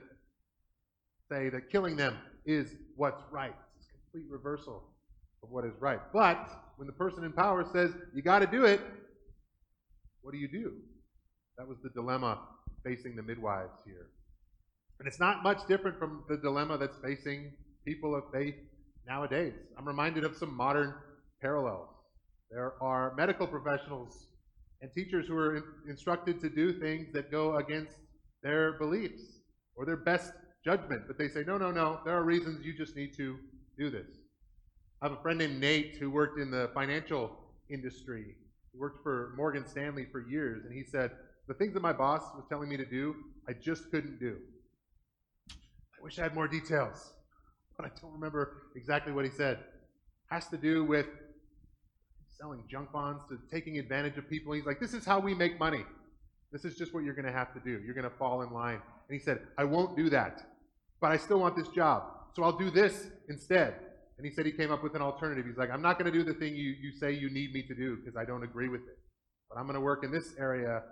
say 1.29 1.49
that 1.49 1.69
killing 1.71 1.95
them 1.95 2.17
is 2.45 2.75
what's 2.95 3.21
right. 3.31 3.53
It's 3.77 3.87
a 3.87 3.91
complete 3.91 4.31
reversal 4.31 4.83
of 5.41 5.49
what 5.49 5.65
is 5.65 5.73
right. 5.79 5.99
But 6.11 6.49
when 6.77 6.87
the 6.87 6.93
person 6.93 7.23
in 7.23 7.31
power 7.31 7.65
says, 7.73 7.91
you 8.13 8.21
got 8.21 8.39
to 8.39 8.47
do 8.47 8.65
it, 8.65 8.81
what 10.21 10.31
do 10.31 10.37
you 10.37 10.47
do? 10.47 10.73
That 11.57 11.67
was 11.67 11.77
the 11.83 11.89
dilemma 11.89 12.39
facing 12.83 13.15
the 13.15 13.23
midwives 13.23 13.79
here. 13.85 14.07
And 14.99 15.07
it's 15.07 15.19
not 15.19 15.43
much 15.43 15.59
different 15.67 15.99
from 15.99 16.23
the 16.29 16.37
dilemma 16.37 16.77
that's 16.77 16.97
facing 17.03 17.53
people 17.85 18.15
of 18.15 18.23
faith 18.33 18.55
nowadays. 19.07 19.53
I'm 19.77 19.87
reminded 19.87 20.23
of 20.23 20.35
some 20.37 20.55
modern 20.55 20.93
parallels. 21.41 21.89
There 22.49 22.73
are 22.81 23.13
medical 23.15 23.47
professionals 23.47 24.27
and 24.83 24.93
teachers 24.93 25.27
who 25.27 25.37
are 25.37 25.55
in- 25.55 25.63
instructed 25.87 26.41
to 26.41 26.49
do 26.49 26.73
things 26.73 27.07
that 27.13 27.31
go 27.31 27.55
against 27.55 27.95
their 28.43 28.73
beliefs 28.73 29.21
or 29.75 29.85
their 29.85 29.95
best 29.95 30.33
judgment. 30.63 31.03
But 31.07 31.17
they 31.17 31.29
say, 31.29 31.43
no, 31.47 31.57
no, 31.57 31.71
no, 31.71 32.01
there 32.03 32.13
are 32.13 32.23
reasons 32.23 32.65
you 32.65 32.73
just 32.73 32.93
need 32.93 33.15
to 33.15 33.39
do 33.77 33.89
this. 33.89 34.07
I 35.01 35.05
have 35.05 35.17
a 35.17 35.21
friend 35.21 35.39
named 35.39 35.61
Nate 35.61 35.95
who 35.95 36.11
worked 36.11 36.37
in 36.37 36.51
the 36.51 36.69
financial 36.73 37.31
industry. 37.69 38.35
He 38.73 38.77
worked 38.77 39.01
for 39.03 39.33
Morgan 39.37 39.65
Stanley 39.65 40.05
for 40.11 40.19
years, 40.19 40.65
and 40.65 40.73
he 40.73 40.83
said, 40.83 41.11
the 41.47 41.53
things 41.53 41.73
that 41.75 41.81
my 41.81 41.93
boss 41.93 42.21
was 42.35 42.43
telling 42.49 42.67
me 42.67 42.75
to 42.75 42.85
do, 42.85 43.15
I 43.47 43.53
just 43.53 43.89
couldn't 43.89 44.19
do. 44.19 44.35
I 45.49 46.03
wish 46.03 46.19
I 46.19 46.23
had 46.23 46.35
more 46.35 46.47
details, 46.49 47.13
but 47.77 47.85
I 47.85 47.91
don't 48.01 48.11
remember 48.11 48.63
exactly 48.75 49.13
what 49.13 49.23
he 49.23 49.31
said. 49.31 49.59
Has 50.29 50.47
to 50.49 50.57
do 50.57 50.83
with 50.83 51.07
selling 52.37 52.63
junk 52.69 52.91
bonds 52.91 53.21
to 53.29 53.37
taking 53.51 53.77
advantage 53.79 54.17
of 54.17 54.29
people. 54.29 54.53
He's 54.53 54.65
like, 54.65 54.79
this 54.79 54.93
is 54.93 55.05
how 55.05 55.19
we 55.19 55.33
make 55.33 55.59
money. 55.59 55.83
This 56.51 56.65
is 56.65 56.75
just 56.75 56.93
what 56.93 57.03
you're 57.03 57.15
going 57.15 57.25
to 57.25 57.31
have 57.31 57.53
to 57.53 57.59
do. 57.59 57.81
You're 57.83 57.95
going 57.95 58.09
to 58.09 58.15
fall 58.17 58.41
in 58.41 58.51
line. 58.51 58.79
And 59.09 59.19
he 59.19 59.19
said, 59.19 59.39
I 59.57 59.63
won't 59.63 59.97
do 59.97 60.09
that, 60.09 60.45
but 61.01 61.11
I 61.11 61.17
still 61.17 61.39
want 61.39 61.55
this 61.55 61.67
job. 61.69 62.03
So 62.35 62.43
I'll 62.43 62.57
do 62.57 62.69
this 62.69 63.07
instead. 63.29 63.75
And 64.17 64.25
he 64.25 64.31
said 64.31 64.45
he 64.45 64.51
came 64.51 64.71
up 64.71 64.83
with 64.83 64.95
an 64.95 65.01
alternative. 65.01 65.45
He's 65.45 65.57
like, 65.57 65.71
I'm 65.71 65.81
not 65.81 65.97
going 65.99 66.11
to 66.11 66.17
do 66.17 66.23
the 66.23 66.33
thing 66.33 66.55
you, 66.55 66.75
you 66.79 66.91
say 66.91 67.11
you 67.11 67.29
need 67.29 67.53
me 67.53 67.63
to 67.63 67.75
do 67.75 67.97
because 67.97 68.15
I 68.15 68.25
don't 68.25 68.43
agree 68.43 68.69
with 68.69 68.81
it. 68.81 68.97
But 69.49 69.57
I'm 69.57 69.65
going 69.65 69.75
to 69.75 69.81
work 69.81 70.03
in 70.03 70.11
this 70.11 70.33
area 70.39 70.83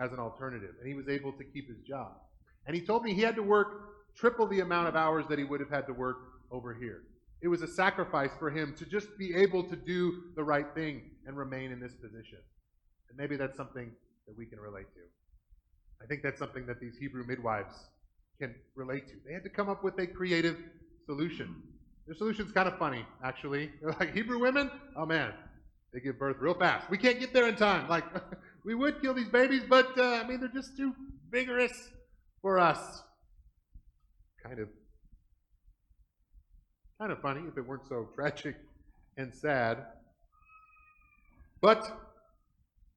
as 0.00 0.12
an 0.12 0.18
alternative. 0.18 0.70
And 0.78 0.88
he 0.88 0.94
was 0.94 1.08
able 1.08 1.32
to 1.32 1.44
keep 1.44 1.68
his 1.68 1.78
job. 1.86 2.12
And 2.66 2.76
he 2.76 2.82
told 2.82 3.02
me 3.02 3.14
he 3.14 3.22
had 3.22 3.34
to 3.36 3.42
work 3.42 3.68
triple 4.16 4.46
the 4.46 4.60
amount 4.60 4.88
of 4.88 4.96
hours 4.96 5.24
that 5.28 5.38
he 5.38 5.44
would 5.44 5.60
have 5.60 5.70
had 5.70 5.86
to 5.86 5.92
work 5.92 6.18
over 6.50 6.72
here. 6.74 7.02
It 7.42 7.48
was 7.48 7.62
a 7.62 7.66
sacrifice 7.66 8.30
for 8.38 8.50
him 8.50 8.74
to 8.78 8.86
just 8.86 9.18
be 9.18 9.34
able 9.34 9.64
to 9.64 9.76
do 9.76 10.22
the 10.36 10.44
right 10.44 10.66
thing 10.74 11.02
and 11.26 11.36
remain 11.36 11.72
in 11.72 11.80
this 11.80 11.94
position. 11.94 12.38
And 13.08 13.18
maybe 13.18 13.36
that's 13.36 13.56
something 13.56 13.90
that 14.26 14.38
we 14.38 14.46
can 14.46 14.60
relate 14.60 14.86
to. 14.94 15.00
I 16.02 16.06
think 16.06 16.22
that's 16.22 16.38
something 16.38 16.66
that 16.66 16.80
these 16.80 16.96
Hebrew 16.98 17.24
midwives 17.26 17.74
can 18.38 18.54
relate 18.74 19.08
to. 19.08 19.14
They 19.26 19.32
had 19.32 19.42
to 19.44 19.50
come 19.50 19.68
up 19.68 19.82
with 19.84 19.98
a 19.98 20.06
creative 20.06 20.56
solution. 21.06 21.62
Their 22.06 22.16
solution's 22.16 22.52
kind 22.52 22.68
of 22.68 22.78
funny, 22.78 23.04
actually. 23.24 23.70
They're 23.82 23.94
like, 23.98 24.14
Hebrew 24.14 24.40
women? 24.40 24.70
Oh 24.96 25.06
man, 25.06 25.32
they 25.92 26.00
give 26.00 26.18
birth 26.18 26.36
real 26.40 26.54
fast. 26.54 26.90
We 26.90 26.98
can't 26.98 27.20
get 27.20 27.32
there 27.32 27.48
in 27.48 27.56
time. 27.56 27.88
Like, 27.88 28.04
we 28.64 28.74
would 28.74 29.00
kill 29.00 29.14
these 29.14 29.28
babies, 29.28 29.62
but 29.68 29.96
uh, 29.98 30.20
I 30.22 30.26
mean, 30.26 30.40
they're 30.40 30.48
just 30.48 30.76
too 30.76 30.94
vigorous 31.30 31.72
for 32.40 32.58
us. 32.58 33.02
Kind 34.42 34.58
of 34.58 34.68
Kind 37.02 37.10
of 37.10 37.20
funny 37.20 37.40
if 37.48 37.58
it 37.58 37.66
weren't 37.66 37.88
so 37.88 38.08
tragic 38.14 38.54
and 39.16 39.34
sad. 39.34 39.86
But 41.60 41.84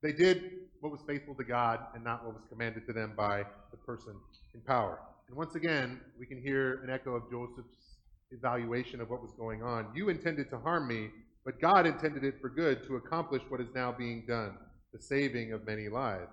they 0.04 0.12
did 0.14 0.44
what 0.80 0.92
was 0.92 1.02
faithful 1.08 1.34
to 1.34 1.44
God 1.44 1.80
and 1.96 2.04
not 2.04 2.24
what 2.24 2.36
was 2.36 2.44
commanded 2.48 2.86
to 2.86 2.94
them 2.94 3.14
by 3.18 3.46
the 3.72 3.78
person 3.78 4.14
in 4.54 4.62
power. 4.62 5.00
And 5.28 5.36
once 5.36 5.56
again, 5.56 6.02
we 6.20 6.28
can 6.28 6.40
hear 6.40 6.84
an 6.84 6.92
echo 6.92 7.16
of 7.16 7.24
Joseph's 7.32 7.98
evaluation 8.30 9.02
of 9.02 9.10
what 9.10 9.24
was 9.24 9.32
going 9.40 9.64
on. 9.64 9.88
You 9.96 10.10
intended 10.10 10.52
to 10.52 10.60
harm 10.60 10.88
me, 10.88 11.10
but 11.44 11.60
God 11.60 11.88
intended 11.88 12.24
it 12.24 12.36
for 12.40 12.50
good 12.50 12.84
to 12.84 12.98
accomplish 12.98 13.42
what 13.50 13.60
is 13.60 13.70
now 13.74 13.92
being 13.92 14.24
done, 14.28 14.56
the 14.94 15.02
saving 15.02 15.52
of 15.52 15.66
many 15.66 15.90
lives. 15.90 16.30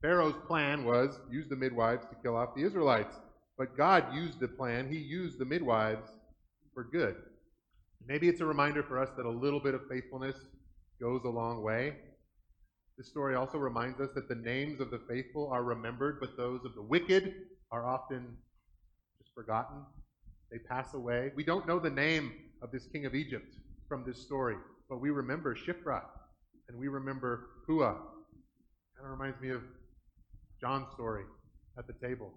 Pharaoh's 0.00 0.40
plan 0.46 0.86
was 0.86 1.20
use 1.30 1.46
the 1.46 1.56
midwives 1.56 2.06
to 2.06 2.16
kill 2.22 2.38
off 2.38 2.54
the 2.56 2.62
Israelites. 2.62 3.16
But 3.58 3.76
God 3.76 4.14
used 4.14 4.40
the 4.40 4.48
plan. 4.48 4.90
He 4.90 4.98
used 4.98 5.38
the 5.38 5.44
midwives 5.44 6.08
for 6.74 6.84
good. 6.84 7.16
Maybe 8.06 8.28
it's 8.28 8.40
a 8.40 8.46
reminder 8.46 8.82
for 8.82 9.00
us 9.00 9.08
that 9.16 9.24
a 9.24 9.30
little 9.30 9.60
bit 9.60 9.74
of 9.74 9.82
faithfulness 9.88 10.36
goes 11.00 11.22
a 11.24 11.28
long 11.28 11.62
way. 11.62 11.94
This 12.98 13.08
story 13.08 13.34
also 13.34 13.58
reminds 13.58 14.00
us 14.00 14.10
that 14.14 14.28
the 14.28 14.34
names 14.34 14.80
of 14.80 14.90
the 14.90 15.00
faithful 15.08 15.48
are 15.50 15.64
remembered, 15.64 16.18
but 16.20 16.36
those 16.36 16.64
of 16.64 16.74
the 16.74 16.82
wicked 16.82 17.34
are 17.72 17.86
often 17.86 18.36
just 19.18 19.34
forgotten. 19.34 19.78
They 20.52 20.58
pass 20.58 20.94
away. 20.94 21.32
We 21.34 21.44
don't 21.44 21.66
know 21.66 21.78
the 21.78 21.90
name 21.90 22.32
of 22.62 22.70
this 22.70 22.86
king 22.86 23.06
of 23.06 23.14
Egypt 23.14 23.56
from 23.88 24.04
this 24.06 24.22
story, 24.22 24.56
but 24.88 25.00
we 25.00 25.10
remember 25.10 25.56
Shiphrah 25.56 26.04
and 26.68 26.78
we 26.78 26.88
remember 26.88 27.48
Puah. 27.66 27.94
Kind 28.96 29.04
of 29.04 29.10
reminds 29.10 29.40
me 29.40 29.50
of 29.50 29.62
John's 30.60 30.86
story 30.92 31.24
at 31.78 31.86
the 31.86 31.94
table. 32.06 32.32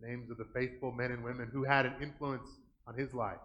The 0.00 0.08
names 0.08 0.30
of 0.30 0.38
the 0.38 0.46
faithful 0.52 0.90
men 0.90 1.12
and 1.12 1.22
women 1.22 1.48
who 1.52 1.62
had 1.62 1.86
an 1.86 1.94
influence 2.02 2.48
on 2.86 2.98
his 2.98 3.14
life. 3.14 3.38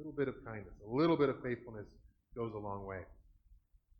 Little 0.00 0.12
bit 0.16 0.28
of 0.28 0.42
kindness, 0.46 0.72
a 0.82 0.90
little 0.90 1.16
bit 1.16 1.28
of 1.28 1.42
faithfulness 1.42 1.84
goes 2.34 2.54
a 2.54 2.58
long 2.58 2.86
way. 2.86 3.00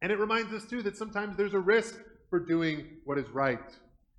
And 0.01 0.11
it 0.11 0.19
reminds 0.19 0.51
us, 0.55 0.65
too, 0.65 0.81
that 0.85 0.97
sometimes 0.97 1.37
there's 1.37 1.53
a 1.53 1.59
risk 1.59 2.01
for 2.31 2.41
doing 2.41 2.87
what 3.05 3.19
is 3.19 3.29
right. 3.35 3.61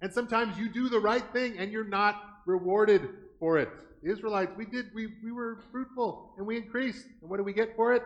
And 0.04 0.14
sometimes 0.14 0.60
you 0.60 0.70
do 0.70 0.90
the 0.90 1.00
right 1.00 1.24
thing 1.34 1.58
and 1.58 1.72
you're 1.72 1.84
not 1.84 2.22
rewarded 2.46 3.02
for 3.40 3.58
it. 3.58 3.70
The 4.04 4.12
Israelites, 4.12 4.52
we 4.56 4.66
did, 4.66 4.92
we, 4.94 5.08
we 5.24 5.32
were 5.32 5.64
fruitful 5.72 6.36
and 6.38 6.46
we 6.46 6.56
increased. 6.56 7.04
And 7.20 7.32
what 7.32 7.38
do 7.38 7.44
we 7.44 7.54
get 7.54 7.76
for 7.76 7.96
it? 7.96 8.04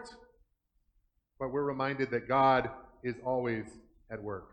But 1.37 1.51
we're 1.51 1.65
reminded 1.65 2.11
that 2.11 2.29
God 2.29 2.69
is 3.03 3.15
always 3.25 3.65
at 4.09 4.23
work. 4.23 4.51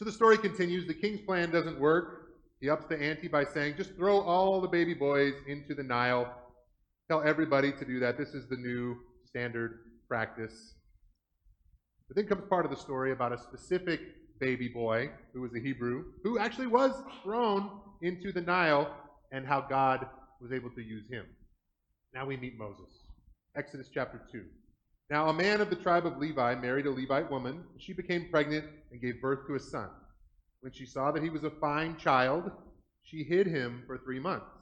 So 0.00 0.04
the 0.04 0.10
story 0.10 0.36
continues. 0.36 0.88
The 0.88 0.94
king's 0.94 1.20
plan 1.20 1.52
doesn't 1.52 1.78
work. 1.78 2.30
He 2.60 2.70
ups 2.70 2.86
the 2.88 3.00
ante 3.00 3.28
by 3.28 3.44
saying, 3.44 3.74
just 3.76 3.94
throw 3.94 4.18
all 4.20 4.60
the 4.60 4.66
baby 4.66 4.94
boys 4.94 5.34
into 5.46 5.76
the 5.76 5.84
Nile 5.84 6.34
tell 7.08 7.22
everybody 7.22 7.72
to 7.72 7.84
do 7.84 7.98
that. 8.00 8.18
This 8.18 8.34
is 8.34 8.48
the 8.48 8.56
new 8.56 8.96
standard 9.24 9.80
practice. 10.06 10.74
But 12.06 12.16
then 12.16 12.26
comes 12.26 12.44
part 12.48 12.64
of 12.64 12.70
the 12.70 12.76
story 12.76 13.12
about 13.12 13.32
a 13.32 13.38
specific 13.38 14.00
baby 14.38 14.68
boy 14.68 15.10
who 15.32 15.40
was 15.40 15.54
a 15.54 15.60
Hebrew, 15.60 16.04
who 16.22 16.38
actually 16.38 16.66
was 16.66 16.92
thrown 17.22 17.70
into 18.02 18.30
the 18.32 18.40
Nile, 18.40 18.94
and 19.32 19.46
how 19.46 19.60
God 19.60 20.06
was 20.40 20.52
able 20.52 20.70
to 20.70 20.82
use 20.82 21.08
him. 21.08 21.24
Now 22.14 22.24
we 22.26 22.36
meet 22.36 22.58
Moses. 22.58 23.04
Exodus 23.56 23.88
chapter 23.92 24.20
2. 24.30 24.44
Now 25.10 25.28
a 25.28 25.32
man 25.32 25.60
of 25.60 25.70
the 25.70 25.76
tribe 25.76 26.06
of 26.06 26.18
Levi 26.18 26.54
married 26.54 26.86
a 26.86 26.90
Levite 26.90 27.30
woman. 27.30 27.64
She 27.78 27.92
became 27.92 28.28
pregnant 28.30 28.66
and 28.90 29.00
gave 29.00 29.20
birth 29.20 29.46
to 29.46 29.54
a 29.54 29.60
son. 29.60 29.88
When 30.60 30.72
she 30.72 30.86
saw 30.86 31.10
that 31.12 31.22
he 31.22 31.30
was 31.30 31.44
a 31.44 31.50
fine 31.50 31.96
child, 31.96 32.50
she 33.02 33.24
hid 33.24 33.46
him 33.46 33.82
for 33.86 33.98
three 33.98 34.20
months. 34.20 34.57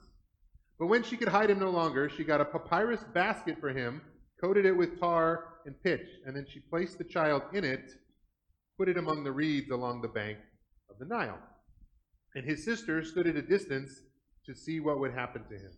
But 0.79 0.87
when 0.87 1.03
she 1.03 1.17
could 1.17 1.27
hide 1.27 1.49
him 1.49 1.59
no 1.59 1.71
longer, 1.71 2.09
she 2.09 2.23
got 2.23 2.41
a 2.41 2.45
papyrus 2.45 3.03
basket 3.13 3.59
for 3.59 3.69
him, 3.69 4.01
coated 4.39 4.65
it 4.65 4.77
with 4.77 4.99
tar 4.99 5.55
and 5.65 5.81
pitch, 5.81 6.07
and 6.25 6.35
then 6.35 6.45
she 6.47 6.59
placed 6.59 6.97
the 6.97 7.03
child 7.03 7.41
in 7.53 7.63
it, 7.63 7.91
put 8.77 8.87
it 8.87 8.97
among 8.97 9.23
the 9.23 9.31
reeds 9.31 9.71
along 9.71 10.01
the 10.01 10.07
bank 10.07 10.37
of 10.89 10.99
the 10.99 11.05
Nile. 11.05 11.39
And 12.35 12.45
his 12.45 12.63
sister 12.63 13.03
stood 13.03 13.25
at 13.25 13.35
a 13.35 13.41
distance 13.41 14.01
to 14.45 14.53
see 14.53 14.79
what 14.79 14.99
would 14.99 15.13
happen 15.13 15.43
to 15.49 15.55
him. 15.55 15.71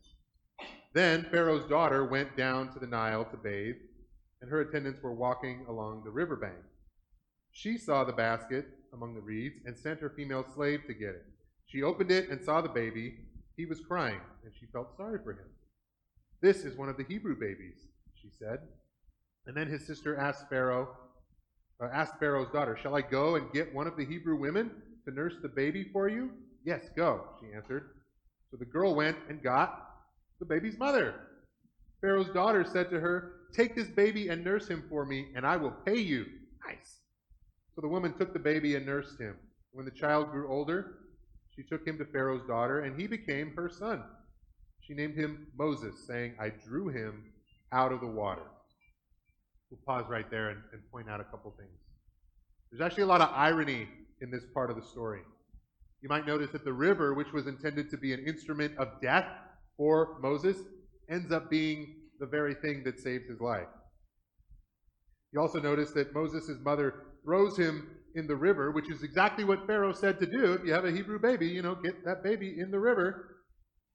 Then 0.94 1.26
Pharaoh's 1.32 1.70
daughter 1.70 2.04
went 2.04 2.36
down 2.36 2.74
to 2.74 2.80
the 2.80 2.88
Nile 2.88 3.24
to 3.26 3.38
bathe, 3.38 3.76
and 4.42 4.52
her 4.52 4.62
attendants 4.62 5.02
were 5.02 5.14
walking 5.14 5.66
along 5.70 6.04
the 6.04 6.12
river 6.12 6.36
bank. 6.36 6.58
She 7.52 7.78
saw 7.78 8.04
the 8.04 8.14
basket 8.14 8.66
among 8.94 9.16
the 9.16 9.22
reeds 9.22 9.56
and 9.66 9.78
sent 9.78 10.02
her 10.02 10.10
female 10.10 10.46
slave 10.54 10.82
to 10.88 10.94
get 10.94 11.10
it. 11.10 11.26
She 11.68 11.84
opened 11.84 12.12
it 12.12 12.30
and 12.30 12.44
saw 12.44 12.62
the 12.62 12.70
baby 12.70 13.29
he 13.60 13.66
was 13.66 13.82
crying, 13.82 14.22
and 14.46 14.54
she 14.58 14.68
felt 14.68 14.96
sorry 14.96 15.20
for 15.22 15.34
him. 15.34 15.46
This 16.42 16.64
is 16.64 16.78
one 16.78 16.88
of 16.88 16.96
the 16.96 17.04
Hebrew 17.04 17.38
babies, 17.38 17.90
she 18.16 18.30
said. 18.40 18.60
And 19.48 19.58
then 19.58 19.68
his 19.68 19.86
sister 19.86 20.16
asked 20.16 20.48
Pharaoh, 20.50 20.88
uh, 21.84 21.90
asked 21.92 22.20
Pharaoh's 22.22 22.50
daughter, 22.54 22.78
Shall 22.82 22.96
I 22.96 23.02
go 23.02 23.36
and 23.36 23.52
get 23.52 23.76
one 23.76 23.86
of 23.86 23.98
the 23.98 24.06
Hebrew 24.06 24.40
women 24.40 24.72
to 25.06 25.14
nurse 25.14 25.34
the 25.42 25.50
baby 25.50 25.90
for 25.92 26.08
you? 26.08 26.32
Yes, 26.64 26.88
go, 26.96 27.26
she 27.42 27.54
answered. 27.54 27.90
So 28.50 28.56
the 28.56 28.64
girl 28.64 28.96
went 28.96 29.18
and 29.28 29.44
got 29.44 29.90
the 30.40 30.46
baby's 30.46 30.78
mother. 30.78 31.16
Pharaoh's 32.00 32.30
daughter 32.30 32.64
said 32.64 32.90
to 32.92 33.02
her, 33.02 33.34
Take 33.54 33.76
this 33.76 33.90
baby 33.90 34.30
and 34.30 34.42
nurse 34.42 34.70
him 34.70 34.86
for 34.90 35.06
me, 35.06 35.32
and 35.36 35.46
I 35.46 35.58
will 35.58 35.76
pay 35.86 35.98
you. 36.00 36.26
Nice. 36.66 37.02
So 37.76 37.82
the 37.82 37.90
woman 37.90 38.14
took 38.18 38.32
the 38.32 38.40
baby 38.40 38.76
and 38.76 38.86
nursed 38.86 39.20
him. 39.20 39.36
When 39.74 39.84
the 39.84 39.92
child 39.92 40.32
grew 40.32 40.50
older, 40.50 41.09
she 41.60 41.68
took 41.68 41.86
him 41.86 41.98
to 41.98 42.06
Pharaoh's 42.06 42.48
daughter, 42.48 42.80
and 42.82 43.00
he 43.00 43.06
became 43.06 43.52
her 43.58 43.70
son. 43.70 44.02
She 44.80 44.94
named 44.94 45.16
him 45.16 45.48
Moses, 45.58 45.94
saying, 46.08 46.36
I 46.40 46.50
drew 46.50 46.88
him 46.88 47.26
out 47.74 47.92
of 47.92 48.00
the 48.00 48.08
water. 48.08 48.44
We'll 49.70 49.82
pause 49.86 50.10
right 50.10 50.30
there 50.32 50.52
and, 50.52 50.60
and 50.72 50.82
point 50.90 51.10
out 51.10 51.20
a 51.20 51.26
couple 51.26 51.54
things. 51.58 51.78
There's 52.72 52.82
actually 52.82 53.04
a 53.04 53.08
lot 53.08 53.20
of 53.20 53.30
irony 53.34 53.90
in 54.22 54.32
this 54.32 54.44
part 54.54 54.70
of 54.70 54.78
the 54.78 54.84
story. 54.84 55.20
You 56.02 56.08
might 56.08 56.26
notice 56.26 56.50
that 56.52 56.64
the 56.64 56.72
river, 56.72 57.14
which 57.14 57.34
was 57.34 57.46
intended 57.46 57.90
to 57.90 57.98
be 57.98 58.14
an 58.14 58.26
instrument 58.26 58.78
of 58.78 58.88
death 59.02 59.28
for 59.76 60.18
Moses, 60.22 60.56
ends 61.10 61.30
up 61.34 61.50
being 61.50 61.96
the 62.22 62.26
very 62.26 62.54
thing 62.54 62.84
that 62.86 63.02
saves 63.02 63.28
his 63.28 63.42
life. 63.42 63.68
You 65.34 65.42
also 65.42 65.60
notice 65.60 65.92
that 65.92 66.14
Moses' 66.14 66.58
mother 66.64 67.04
throws 67.26 67.58
him 67.58 67.99
in 68.16 68.28
the 68.28 68.36
river, 68.36 68.72
which 68.72 68.90
is 68.90 69.04
exactly 69.04 69.44
what 69.44 69.66
Pharaoh 69.68 69.94
said 69.94 70.20
to 70.20 70.26
do. 70.26 70.54
If 70.54 70.66
you 70.66 70.74
have 70.74 70.86
a 70.86 70.92
Hebrew 70.92 71.20
baby, 71.20 71.48
you 71.48 71.62
know, 71.62 71.76
get 71.76 72.04
that 72.06 72.24
baby 72.24 72.60
in 72.60 72.72
the 72.72 72.80
river. 72.80 73.36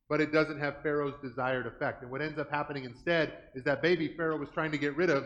But 0.08 0.20
it 0.20 0.32
doesn't 0.32 0.60
have 0.60 0.82
Pharaoh's 0.82 1.14
desired 1.22 1.66
effect. 1.66 2.02
And 2.02 2.10
what 2.10 2.20
ends 2.20 2.38
up 2.38 2.50
happening 2.50 2.84
instead 2.84 3.32
is 3.54 3.64
that 3.64 3.80
baby 3.80 4.14
Pharaoh 4.16 4.38
was 4.38 4.50
trying 4.50 4.70
to 4.72 4.78
get 4.78 4.96
rid 4.96 5.10
of 5.10 5.24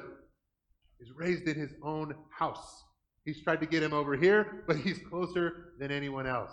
is 1.01 1.11
raised 1.17 1.49
in 1.49 1.57
his 1.57 1.75
own 1.83 2.15
house 2.31 2.85
He's 3.29 3.43
tried 3.43 3.61
to 3.61 3.67
get 3.67 3.83
him 3.83 3.93
over 3.93 4.17
here, 4.17 4.65
but 4.67 4.77
he's 4.85 4.99
closer 5.11 5.75
than 5.79 5.91
anyone 5.91 6.27
else. 6.27 6.51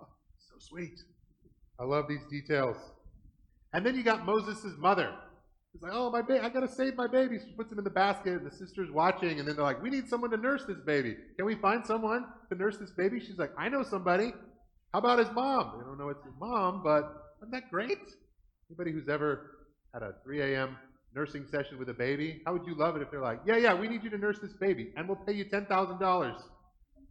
Oh, 0.00 0.06
so 0.38 0.54
sweet. 0.58 0.98
I 1.78 1.84
love 1.84 2.06
these 2.08 2.24
details. 2.30 2.78
And 3.74 3.84
then 3.84 3.94
you 3.94 4.02
got 4.02 4.24
Moses' 4.24 4.72
mother. 4.78 5.12
She's 5.74 5.82
like, 5.82 5.92
oh, 5.92 6.08
my 6.08 6.22
baby, 6.22 6.38
I 6.38 6.50
got 6.50 6.60
to 6.60 6.68
save 6.68 6.94
my 6.94 7.08
baby. 7.08 7.36
She 7.36 7.50
puts 7.50 7.72
him 7.72 7.78
in 7.78 7.84
the 7.84 7.90
basket, 7.90 8.34
and 8.34 8.46
the 8.46 8.54
sister's 8.54 8.92
watching, 8.92 9.40
and 9.40 9.48
then 9.48 9.56
they're 9.56 9.64
like, 9.64 9.82
we 9.82 9.90
need 9.90 10.08
someone 10.08 10.30
to 10.30 10.36
nurse 10.36 10.64
this 10.64 10.78
baby. 10.86 11.16
Can 11.36 11.46
we 11.46 11.56
find 11.56 11.84
someone 11.84 12.26
to 12.48 12.56
nurse 12.56 12.76
this 12.78 12.92
baby? 12.92 13.18
She's 13.18 13.38
like, 13.38 13.50
I 13.58 13.68
know 13.68 13.82
somebody. 13.82 14.32
How 14.92 15.00
about 15.00 15.18
his 15.18 15.32
mom? 15.32 15.72
They 15.76 15.84
don't 15.84 15.98
know 15.98 16.10
it's 16.10 16.24
his 16.24 16.34
mom, 16.38 16.84
but 16.84 17.12
isn't 17.40 17.50
that 17.50 17.72
great? 17.72 17.98
Anybody 18.70 18.92
who's 18.92 19.08
ever 19.08 19.50
had 19.92 20.04
a 20.04 20.14
3 20.22 20.42
a.m. 20.42 20.76
nursing 21.12 21.44
session 21.50 21.76
with 21.76 21.88
a 21.88 21.94
baby, 21.94 22.40
how 22.46 22.52
would 22.52 22.66
you 22.66 22.76
love 22.76 22.94
it 22.94 23.02
if 23.02 23.10
they're 23.10 23.20
like, 23.20 23.40
yeah, 23.44 23.56
yeah, 23.56 23.74
we 23.74 23.88
need 23.88 24.04
you 24.04 24.10
to 24.10 24.18
nurse 24.18 24.38
this 24.38 24.52
baby, 24.52 24.92
and 24.96 25.08
we'll 25.08 25.16
pay 25.26 25.32
you 25.32 25.44
$10,000? 25.44 26.42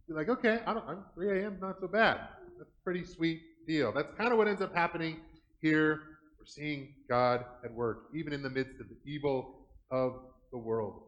You're 0.08 0.16
like, 0.16 0.30
okay, 0.30 0.60
I 0.66 0.72
don't, 0.72 0.88
I'm 0.88 1.04
3 1.14 1.42
a.m. 1.42 1.58
not 1.60 1.76
so 1.80 1.86
bad. 1.86 2.16
That's 2.46 2.62
a 2.62 2.82
pretty 2.82 3.04
sweet 3.04 3.42
deal. 3.66 3.92
That's 3.92 4.14
kind 4.16 4.32
of 4.32 4.38
what 4.38 4.48
ends 4.48 4.62
up 4.62 4.74
happening 4.74 5.18
here. 5.60 6.00
Seeing 6.46 6.94
God 7.08 7.44
at 7.64 7.72
work, 7.72 8.04
even 8.14 8.32
in 8.32 8.42
the 8.42 8.50
midst 8.50 8.80
of 8.80 8.88
the 8.88 9.10
evil 9.10 9.66
of 9.90 10.14
the 10.52 10.58
world. 10.58 11.02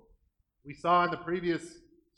We 0.64 0.74
saw 0.74 1.04
in 1.04 1.10
the 1.10 1.18
previous 1.18 1.62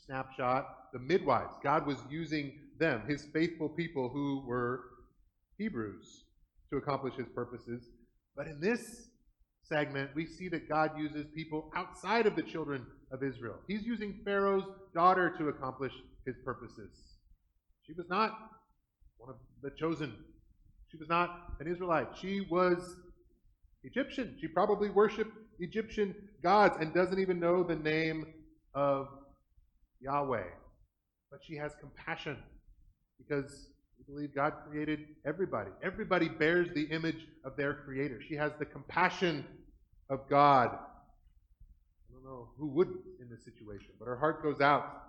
snapshot 0.05 0.65
the 0.93 0.99
midwives. 0.99 1.53
God 1.63 1.85
was 1.85 1.97
using 2.09 2.53
them, 2.79 3.03
his 3.07 3.25
faithful 3.33 3.69
people 3.69 4.09
who 4.09 4.43
were 4.47 4.81
Hebrews, 5.57 6.23
to 6.71 6.77
accomplish 6.77 7.15
his 7.15 7.27
purposes. 7.35 7.89
But 8.35 8.47
in 8.47 8.59
this 8.59 9.09
segment, 9.63 10.11
we 10.15 10.25
see 10.25 10.49
that 10.49 10.67
God 10.67 10.91
uses 10.97 11.27
people 11.35 11.71
outside 11.75 12.25
of 12.25 12.35
the 12.35 12.41
children 12.41 12.85
of 13.11 13.23
Israel. 13.23 13.55
He's 13.67 13.83
using 13.83 14.21
Pharaoh's 14.25 14.63
daughter 14.93 15.33
to 15.37 15.49
accomplish 15.49 15.93
his 16.25 16.35
purposes. 16.43 16.89
She 17.85 17.93
was 17.93 18.07
not 18.09 18.31
one 19.17 19.29
of 19.29 19.35
the 19.61 19.71
chosen. 19.77 20.13
She 20.89 20.97
was 20.97 21.09
not 21.09 21.55
an 21.59 21.67
Israelite. 21.67 22.07
She 22.19 22.47
was 22.49 22.95
Egyptian. 23.83 24.35
She 24.39 24.47
probably 24.47 24.89
worshiped 24.89 25.31
Egyptian 25.59 26.15
gods 26.43 26.77
and 26.79 26.93
doesn't 26.93 27.19
even 27.19 27.39
know 27.39 27.63
the 27.63 27.75
name 27.75 28.25
of 28.73 29.07
Yahweh. 30.01 30.43
But 31.31 31.39
she 31.45 31.55
has 31.55 31.73
compassion 31.79 32.37
because 33.17 33.69
we 33.97 34.03
believe 34.13 34.33
God 34.33 34.53
created 34.69 34.99
everybody. 35.25 35.71
Everybody 35.83 36.29
bears 36.29 36.69
the 36.73 36.85
image 36.85 37.27
of 37.43 37.55
their 37.55 37.73
creator. 37.73 38.19
She 38.27 38.35
has 38.35 38.51
the 38.57 38.65
compassion 38.65 39.45
of 40.09 40.27
God. 40.29 40.69
I 40.69 42.13
don't 42.13 42.23
know 42.23 42.49
who 42.57 42.67
wouldn't 42.67 43.01
in 43.21 43.29
this 43.29 43.43
situation, 43.43 43.91
but 43.99 44.05
her 44.05 44.17
heart 44.17 44.41
goes 44.41 44.61
out. 44.61 45.03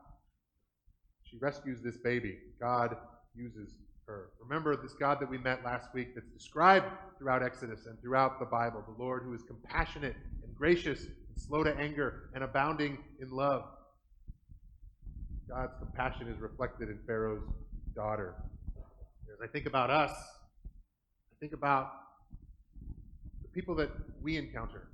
She 1.24 1.38
rescues 1.38 1.80
this 1.82 1.96
baby. 1.96 2.38
God 2.60 2.96
uses 3.34 3.74
her. 4.10 4.30
Remember 4.40 4.76
this 4.76 4.92
God 4.94 5.20
that 5.20 5.30
we 5.30 5.38
met 5.38 5.64
last 5.64 5.94
week 5.94 6.14
that's 6.14 6.28
described 6.30 6.86
throughout 7.18 7.42
Exodus 7.42 7.86
and 7.86 8.00
throughout 8.00 8.40
the 8.40 8.46
Bible, 8.46 8.84
the 8.86 9.02
Lord 9.02 9.22
who 9.22 9.32
is 9.34 9.42
compassionate 9.42 10.16
and 10.42 10.54
gracious 10.56 11.04
and 11.04 11.36
slow 11.36 11.62
to 11.62 11.74
anger 11.76 12.30
and 12.34 12.42
abounding 12.42 12.98
in 13.20 13.30
love. 13.30 13.64
God's 15.48 15.74
compassion 15.78 16.28
is 16.28 16.38
reflected 16.40 16.88
in 16.88 16.98
Pharaoh's 17.06 17.42
daughter. 17.94 18.34
As 19.32 19.40
I 19.42 19.46
think 19.46 19.66
about 19.66 19.90
us, 19.90 20.10
I 20.12 21.36
think 21.38 21.52
about 21.52 21.92
the 23.42 23.48
people 23.48 23.74
that 23.76 23.90
we 24.22 24.36
encounter. 24.36 24.88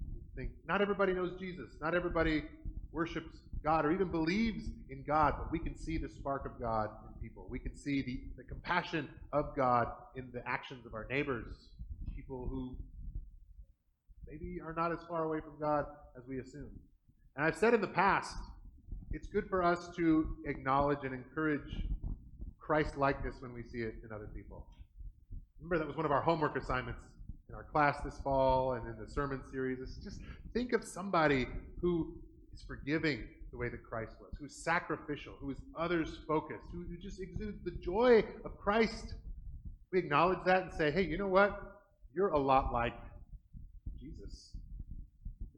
I 0.00 0.36
think 0.36 0.50
not 0.66 0.82
everybody 0.82 1.12
knows 1.12 1.32
Jesus. 1.38 1.70
Not 1.80 1.94
everybody 1.94 2.44
worships 2.92 3.38
God 3.64 3.86
or 3.86 3.92
even 3.92 4.08
believes 4.08 4.64
in 4.90 5.04
God, 5.06 5.34
but 5.38 5.50
we 5.50 5.58
can 5.58 5.76
see 5.76 5.98
the 5.98 6.08
spark 6.08 6.44
of 6.44 6.60
God 6.60 6.90
people. 7.24 7.46
We 7.48 7.58
can 7.58 7.74
see 7.74 8.02
the, 8.02 8.20
the 8.36 8.44
compassion 8.44 9.08
of 9.32 9.56
God 9.56 9.88
in 10.14 10.28
the 10.32 10.46
actions 10.46 10.84
of 10.84 10.92
our 10.92 11.06
neighbors, 11.08 11.56
people 12.14 12.46
who 12.50 12.76
maybe 14.28 14.60
are 14.60 14.74
not 14.74 14.92
as 14.92 14.98
far 15.08 15.24
away 15.24 15.40
from 15.40 15.58
God 15.58 15.86
as 16.18 16.24
we 16.28 16.38
assume. 16.38 16.70
And 17.36 17.46
I've 17.46 17.56
said 17.56 17.72
in 17.72 17.80
the 17.80 17.86
past, 17.86 18.36
it's 19.10 19.26
good 19.26 19.48
for 19.48 19.62
us 19.62 19.88
to 19.96 20.36
acknowledge 20.44 20.98
and 21.04 21.14
encourage 21.14 21.86
Christ 22.60 22.98
likeness 22.98 23.36
when 23.40 23.54
we 23.54 23.62
see 23.62 23.78
it 23.78 23.94
in 24.04 24.12
other 24.14 24.28
people. 24.34 24.66
Remember, 25.60 25.78
that 25.78 25.86
was 25.86 25.96
one 25.96 26.04
of 26.04 26.12
our 26.12 26.20
homework 26.20 26.56
assignments 26.56 27.00
in 27.48 27.54
our 27.54 27.64
class 27.64 28.00
this 28.04 28.18
fall 28.22 28.74
and 28.74 28.86
in 28.86 29.02
the 29.02 29.10
sermon 29.10 29.40
series. 29.50 29.78
Is 29.78 29.98
just 30.04 30.20
think 30.52 30.74
of 30.74 30.84
somebody 30.84 31.46
who 31.80 32.14
is 32.52 32.62
forgiving 32.62 33.24
the 33.54 33.58
way 33.58 33.68
that 33.68 33.84
Christ 33.84 34.16
was, 34.20 34.30
who's 34.40 34.52
sacrificial, 34.52 35.34
who 35.38 35.50
is 35.50 35.58
others 35.78 36.18
focused, 36.26 36.64
who, 36.72 36.84
who 36.90 36.96
just 36.96 37.20
exudes 37.20 37.62
the 37.64 37.70
joy 37.70 38.24
of 38.44 38.58
Christ. 38.58 39.14
We 39.92 40.00
acknowledge 40.00 40.40
that 40.44 40.62
and 40.64 40.72
say, 40.72 40.90
hey, 40.90 41.02
you 41.02 41.16
know 41.16 41.28
what? 41.28 41.80
You're 42.12 42.30
a 42.30 42.38
lot 42.38 42.72
like 42.72 42.94
Jesus. 44.00 44.50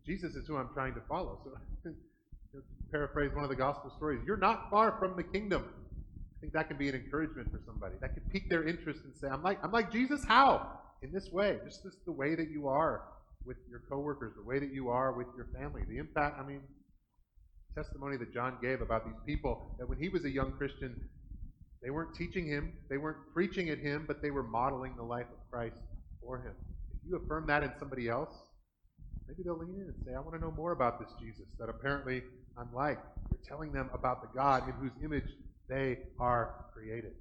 Jesus 0.04 0.34
is 0.34 0.46
who 0.46 0.58
I'm 0.58 0.68
trying 0.74 0.92
to 0.92 1.00
follow. 1.08 1.38
So 1.42 1.90
paraphrase 2.92 3.34
one 3.34 3.44
of 3.44 3.50
the 3.50 3.56
gospel 3.56 3.90
stories. 3.96 4.20
You're 4.26 4.36
not 4.36 4.68
far 4.68 4.98
from 4.98 5.16
the 5.16 5.22
kingdom. 5.22 5.64
I 5.64 6.40
think 6.42 6.52
that 6.52 6.68
can 6.68 6.76
be 6.76 6.90
an 6.90 6.94
encouragement 6.94 7.50
for 7.50 7.60
somebody. 7.64 7.94
That 8.02 8.12
could 8.12 8.30
pique 8.30 8.50
their 8.50 8.68
interest 8.68 9.00
and 9.04 9.16
say, 9.16 9.28
I'm 9.28 9.42
like, 9.42 9.58
I'm 9.64 9.72
like 9.72 9.90
Jesus, 9.90 10.22
how? 10.22 10.80
In 11.00 11.12
this 11.12 11.32
way. 11.32 11.58
Just 11.64 11.82
this 11.82 11.96
the 12.04 12.12
way 12.12 12.34
that 12.34 12.50
you 12.50 12.68
are 12.68 13.04
with 13.46 13.56
your 13.70 13.80
coworkers, 13.88 14.34
the 14.36 14.42
way 14.42 14.58
that 14.58 14.70
you 14.70 14.90
are 14.90 15.12
with 15.12 15.28
your 15.34 15.46
family. 15.58 15.82
The 15.88 15.96
impact, 15.96 16.38
I 16.38 16.46
mean, 16.46 16.60
testimony 17.76 18.16
that 18.16 18.32
John 18.32 18.56
gave 18.62 18.80
about 18.80 19.04
these 19.04 19.20
people, 19.26 19.76
that 19.78 19.88
when 19.88 19.98
he 19.98 20.08
was 20.08 20.24
a 20.24 20.30
young 20.30 20.52
Christian, 20.52 20.96
they 21.82 21.90
weren't 21.90 22.14
teaching 22.14 22.46
him, 22.46 22.72
they 22.88 22.96
weren't 22.96 23.18
preaching 23.34 23.68
at 23.68 23.78
him, 23.78 24.04
but 24.06 24.22
they 24.22 24.30
were 24.30 24.42
modeling 24.42 24.96
the 24.96 25.02
life 25.02 25.26
of 25.26 25.50
Christ 25.50 25.76
for 26.22 26.38
him. 26.38 26.52
If 26.90 26.96
you 27.08 27.16
affirm 27.16 27.46
that 27.48 27.62
in 27.62 27.72
somebody 27.78 28.08
else, 28.08 28.34
maybe 29.28 29.42
they'll 29.44 29.58
lean 29.58 29.76
in 29.76 29.82
and 29.82 29.94
say, 30.04 30.14
I 30.14 30.20
want 30.20 30.34
to 30.34 30.40
know 30.40 30.50
more 30.50 30.72
about 30.72 30.98
this 30.98 31.10
Jesus 31.20 31.46
that 31.58 31.68
apparently 31.68 32.22
I'm 32.56 32.72
like. 32.74 32.98
You're 33.30 33.40
telling 33.46 33.72
them 33.72 33.90
about 33.92 34.22
the 34.22 34.28
God 34.34 34.66
in 34.66 34.74
whose 34.74 34.92
image 35.04 35.28
they 35.68 35.98
are 36.18 36.54
created. 36.72 37.12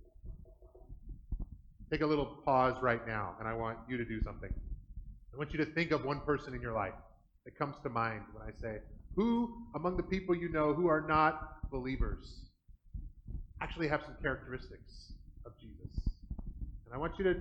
Take 1.91 2.01
a 2.01 2.05
little 2.05 2.37
pause 2.45 2.75
right 2.81 3.05
now, 3.05 3.35
and 3.39 3.47
I 3.47 3.53
want 3.53 3.77
you 3.87 3.97
to 3.97 4.05
do 4.05 4.21
something. 4.23 4.49
I 5.33 5.37
want 5.37 5.51
you 5.51 5.57
to 5.57 5.65
think 5.65 5.91
of 5.91 6.05
one 6.05 6.21
person 6.21 6.53
in 6.53 6.61
your 6.61 6.73
life 6.73 6.93
that 7.43 7.57
comes 7.57 7.75
to 7.83 7.89
mind 7.89 8.21
when 8.33 8.47
I 8.47 8.51
say, 8.59 8.79
Who 9.15 9.67
among 9.75 9.95
the 9.95 10.03
people 10.03 10.35
you 10.35 10.49
know 10.49 10.73
who 10.73 10.87
are 10.87 11.05
not 11.07 11.69
believers 11.71 12.41
actually 13.61 13.87
have 13.87 14.01
some 14.03 14.15
characteristics 14.21 15.13
of 15.45 15.53
Jesus? 15.59 15.97
And 16.85 16.93
I 16.93 16.97
want 16.97 17.17
you 17.17 17.23
to 17.23 17.33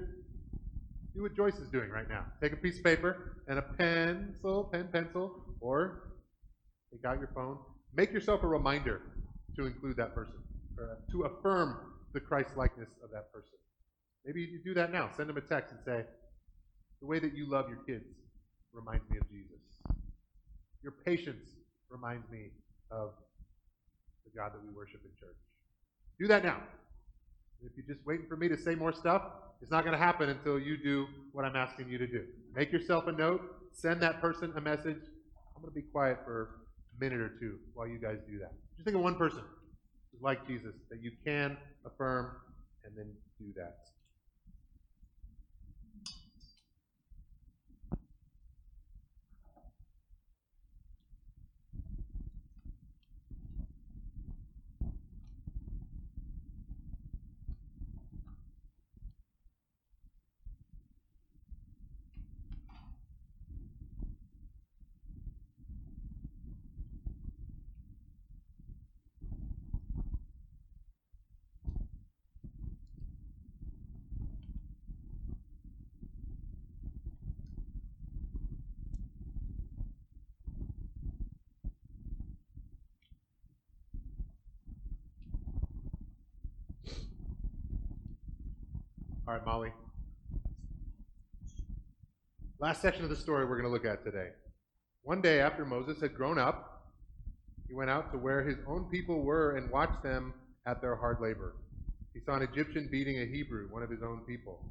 do 1.14 1.22
what 1.22 1.34
Joyce 1.34 1.56
is 1.56 1.68
doing 1.68 1.90
right 1.90 2.08
now. 2.08 2.24
Take 2.40 2.52
a 2.52 2.56
piece 2.56 2.78
of 2.78 2.84
paper 2.84 3.42
and 3.48 3.58
a 3.58 3.62
pencil, 3.62 4.64
pen, 4.72 4.88
pencil, 4.92 5.42
or 5.60 6.14
take 6.92 7.04
out 7.04 7.18
your 7.18 7.30
phone. 7.34 7.58
Make 7.96 8.12
yourself 8.12 8.42
a 8.44 8.46
reminder 8.46 9.02
to 9.56 9.66
include 9.66 9.96
that 9.96 10.14
person 10.14 10.34
or 10.78 10.98
to 11.10 11.22
affirm 11.22 11.76
the 12.12 12.20
Christ 12.20 12.50
likeness 12.56 12.88
of 13.02 13.10
that 13.10 13.32
person. 13.32 13.58
Maybe 14.24 14.42
you 14.42 14.60
do 14.64 14.74
that 14.74 14.92
now. 14.92 15.10
Send 15.16 15.28
them 15.28 15.37
a 15.37 15.40
text 15.40 15.72
and 15.72 15.80
say, 15.84 16.04
The 17.00 17.06
way 17.06 17.18
that 17.18 17.37
you 17.37 17.48
love 17.50 17.68
your 17.68 17.78
kids 17.78 18.06
reminds 18.72 19.08
me 19.10 19.18
of 19.18 19.28
Jesus. 19.28 19.60
Your 20.82 20.92
patience 21.04 21.48
reminds 21.94 22.28
me 22.30 22.50
of 22.90 23.11
the 24.24 24.37
God 24.37 24.52
that 24.52 24.62
we 24.62 24.74
worship 24.74 25.00
in 25.04 25.11
church. 25.18 25.37
Do 26.18 26.26
that 26.26 26.44
now. 26.44 26.59
If 27.64 27.72
you're 27.76 27.87
just 27.87 28.04
waiting 28.07 28.26
for 28.28 28.37
me 28.37 28.48
to 28.48 28.59
say 28.59 28.74
more 28.74 28.92
stuff, 28.92 29.22
it's 29.62 29.70
not 29.70 29.85
going 29.85 29.96
to 29.96 30.02
happen 30.02 30.28
until 30.28 30.59
you 30.59 30.76
do 30.76 31.07
what 31.33 31.44
I'm 31.44 31.57
asking 31.57 31.88
you 31.88 31.96
to 31.98 32.07
do. 32.07 32.24
Make 32.54 32.72
yourself 32.72 33.07
a 33.07 33.12
note, 33.12 33.40
send 33.72 34.02
that 34.02 34.20
person 34.20 34.52
a 34.57 34.61
message. 34.61 34.98
I'm 35.57 35.62
going 35.62 35.72
to 35.72 35.80
be 35.80 35.83
quiet 35.83 36.18
for 36.24 36.50
a 36.96 37.02
minute 37.02 37.20
or 37.20 37.30
two 37.40 37.59
while 37.72 37.87
you 37.87 37.98
guys 37.98 38.18
do 38.28 38.38
that. 38.40 38.52
Just 38.76 38.85
think 38.85 38.96
of 38.96 39.02
one 39.02 39.14
person 39.14 39.42
like 40.20 40.46
Jesus, 40.46 40.74
that 40.90 41.02
you 41.02 41.12
can 41.24 41.57
affirm 41.87 42.33
and 42.85 42.94
then 42.96 43.07
do 43.38 43.52
that. 43.57 43.78
All 89.35 89.40
right, 89.40 89.47
Molly. 89.47 89.73
Last 92.61 92.81
section 92.81 93.03
of 93.03 93.11
the 93.11 93.16
story 93.16 93.44
we're 93.44 93.61
going 93.61 93.64
to 93.64 93.68
look 93.68 93.85
at 93.85 94.05
today. 94.05 94.29
One 95.03 95.20
day 95.20 95.40
after 95.40 95.64
Moses 95.64 96.01
had 96.01 96.14
grown 96.14 96.38
up, 96.38 96.92
he 97.66 97.75
went 97.75 97.90
out 97.90 98.12
to 98.12 98.18
where 98.18 98.44
his 98.44 98.59
own 98.68 98.85
people 98.92 99.25
were 99.25 99.57
and 99.57 99.68
watched 99.73 100.05
them 100.05 100.35
at 100.66 100.81
their 100.81 100.94
hard 100.94 101.18
labor. 101.20 101.57
He 102.12 102.20
saw 102.20 102.37
an 102.37 102.42
Egyptian 102.42 102.88
beating 102.92 103.18
a 103.23 103.27
Hebrew, 103.27 103.66
one 103.73 103.83
of 103.83 103.90
his 103.90 104.05
own 104.05 104.20
people. 104.20 104.70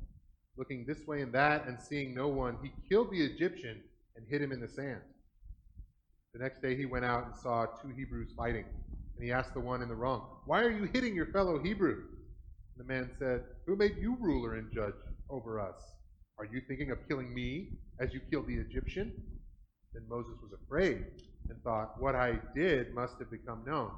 Looking 0.55 0.85
this 0.87 1.05
way 1.05 1.21
and 1.23 1.33
that 1.33 1.67
and 1.67 1.77
seeing 1.77 2.15
no 2.15 2.29
one, 2.29 2.55
he 2.63 2.71
killed 2.87 3.11
the 3.11 3.21
Egyptian 3.21 3.83
and 4.15 4.25
hid 4.29 4.41
him 4.41 4.53
in 4.53 4.61
the 4.61 4.69
sand. 4.69 5.01
The 6.33 6.39
next 6.39 6.61
day 6.61 6.77
he 6.77 6.85
went 6.85 7.03
out 7.03 7.25
and 7.25 7.35
saw 7.35 7.65
two 7.65 7.89
Hebrews 7.89 8.31
fighting. 8.37 8.63
And 9.17 9.25
he 9.25 9.33
asked 9.33 9.55
the 9.55 9.59
one 9.59 9.81
in 9.81 9.89
the 9.89 9.95
wrong, 9.95 10.25
Why 10.45 10.61
are 10.61 10.71
you 10.71 10.85
hitting 10.85 11.15
your 11.15 11.27
fellow 11.33 11.61
Hebrew? 11.61 11.95
And 11.97 12.77
the 12.77 12.85
man 12.85 13.11
said, 13.19 13.43
Who 13.65 13.75
made 13.77 13.95
you 13.97 14.17
ruler 14.19 14.55
and 14.55 14.71
judge 14.73 14.93
over 15.29 15.59
us? 15.59 15.77
Are 16.37 16.45
you 16.45 16.61
thinking 16.67 16.91
of 16.91 17.07
killing 17.07 17.33
me 17.33 17.69
as 17.99 18.13
you 18.13 18.19
killed 18.29 18.47
the 18.47 18.57
Egyptian? 18.57 19.13
Then 19.93 20.03
Moses 20.09 20.35
was 20.41 20.51
afraid 20.51 21.05
and 21.49 21.61
thought, 21.63 21.99
What 21.99 22.15
I 22.15 22.39
did 22.53 22.93
must 22.93 23.19
have 23.19 23.31
become 23.31 23.63
known. 23.65 23.91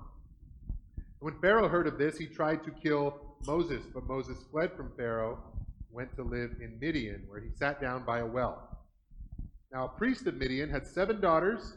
When 1.20 1.40
Pharaoh 1.42 1.68
heard 1.68 1.88
of 1.88 1.98
this, 1.98 2.18
he 2.18 2.28
tried 2.28 2.64
to 2.66 2.72
kill 2.72 3.20
Moses, 3.48 3.84
but 3.92 4.08
Moses 4.08 4.38
fled 4.52 4.74
from 4.74 4.92
Pharaoh, 4.96 5.40
went 5.90 6.16
to 6.18 6.24
live 6.24 6.52
in 6.62 6.78
Midian, 6.80 7.24
where 7.28 7.40
he 7.40 7.50
sat 7.56 7.82
down 7.82 8.06
by 8.06 8.20
a 8.20 8.26
well. 8.26 8.70
Now, 9.72 9.86
a 9.86 9.98
priest 9.98 10.28
of 10.28 10.36
Midian 10.36 10.70
had 10.70 10.86
seven 10.86 11.20
daughters, 11.20 11.74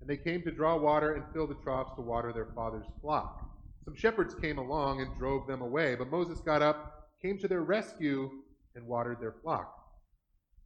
and 0.00 0.08
they 0.08 0.16
came 0.16 0.42
to 0.42 0.50
draw 0.50 0.78
water 0.78 1.14
and 1.14 1.24
fill 1.34 1.46
the 1.46 1.54
troughs 1.62 1.92
to 1.96 2.00
water 2.02 2.32
their 2.32 2.48
father's 2.54 2.86
flock. 3.02 3.42
Some 3.84 3.96
shepherds 3.96 4.34
came 4.34 4.58
along 4.58 5.00
and 5.00 5.16
drove 5.18 5.46
them 5.46 5.60
away, 5.60 5.94
but 5.96 6.10
Moses 6.10 6.40
got 6.40 6.62
up, 6.62 7.01
came 7.22 7.38
to 7.38 7.48
their 7.48 7.62
rescue, 7.62 8.30
and 8.74 8.86
watered 8.86 9.20
their 9.20 9.34
flock. 9.42 9.78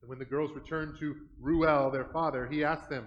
And 0.00 0.08
when 0.08 0.18
the 0.18 0.24
girls 0.24 0.52
returned 0.52 0.98
to 1.00 1.16
Reuel, 1.40 1.90
their 1.90 2.06
father, 2.12 2.46
he 2.46 2.64
asked 2.64 2.88
them, 2.88 3.06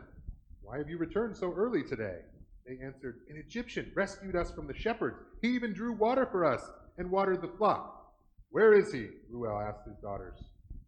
Why 0.61 0.77
have 0.77 0.89
you 0.89 0.97
returned 0.97 1.37
so 1.37 1.53
early 1.53 1.83
today? 1.83 2.19
They 2.65 2.77
answered, 2.83 3.21
An 3.29 3.37
Egyptian 3.37 3.91
rescued 3.95 4.35
us 4.35 4.51
from 4.51 4.67
the 4.67 4.77
shepherds. 4.77 5.23
He 5.41 5.49
even 5.49 5.73
drew 5.73 5.93
water 5.93 6.27
for 6.29 6.45
us 6.45 6.61
and 6.97 7.09
watered 7.09 7.41
the 7.41 7.55
flock. 7.57 8.13
Where 8.51 8.73
is 8.73 8.91
he? 8.91 9.07
Reuel 9.29 9.59
asked 9.59 9.87
his 9.87 9.97
daughters. 10.01 10.39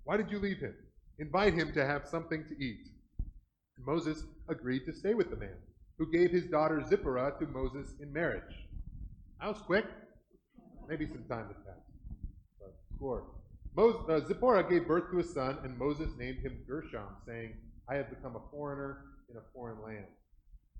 Why 0.04 0.17
did 0.17 0.32
you 0.32 0.39
leave 0.39 0.58
him? 0.58 0.76
Invite 1.19 1.54
him 1.54 1.71
to 1.74 1.86
have 1.86 2.08
something 2.08 2.43
to 2.50 2.63
eat. 2.63 2.89
And 3.78 3.86
Moses 3.86 4.26
agreed 4.50 4.86
to 4.86 4.93
stay 4.93 5.13
with 5.13 5.30
the 5.30 5.38
man, 5.38 5.56
who 5.97 6.12
gave 6.12 6.32
his 6.32 6.47
daughter 6.47 6.84
Zipporah 6.88 7.36
to 7.39 7.47
Moses 7.47 7.93
in 8.02 8.12
marriage. 8.12 8.67
That 9.39 9.47
was 9.47 9.62
quick. 9.62 9.86
Maybe 10.89 11.08
some 11.08 11.24
time 11.30 11.47
has 11.47 11.58
passed. 11.65 11.90
Moses, 13.02 14.02
uh, 14.10 14.28
Zipporah 14.28 14.70
gave 14.70 14.88
birth 14.88 15.10
to 15.12 15.20
a 15.20 15.24
son, 15.24 15.58
and 15.64 15.78
Moses 15.78 16.10
named 16.18 16.40
him 16.40 16.64
Gershom, 16.68 17.08
saying, 17.26 17.54
I 17.90 17.96
have 17.96 18.10
become 18.10 18.36
a 18.36 18.52
foreigner 18.52 19.06
in 19.30 19.38
a 19.38 19.42
foreign 19.54 19.82
land. 19.82 20.06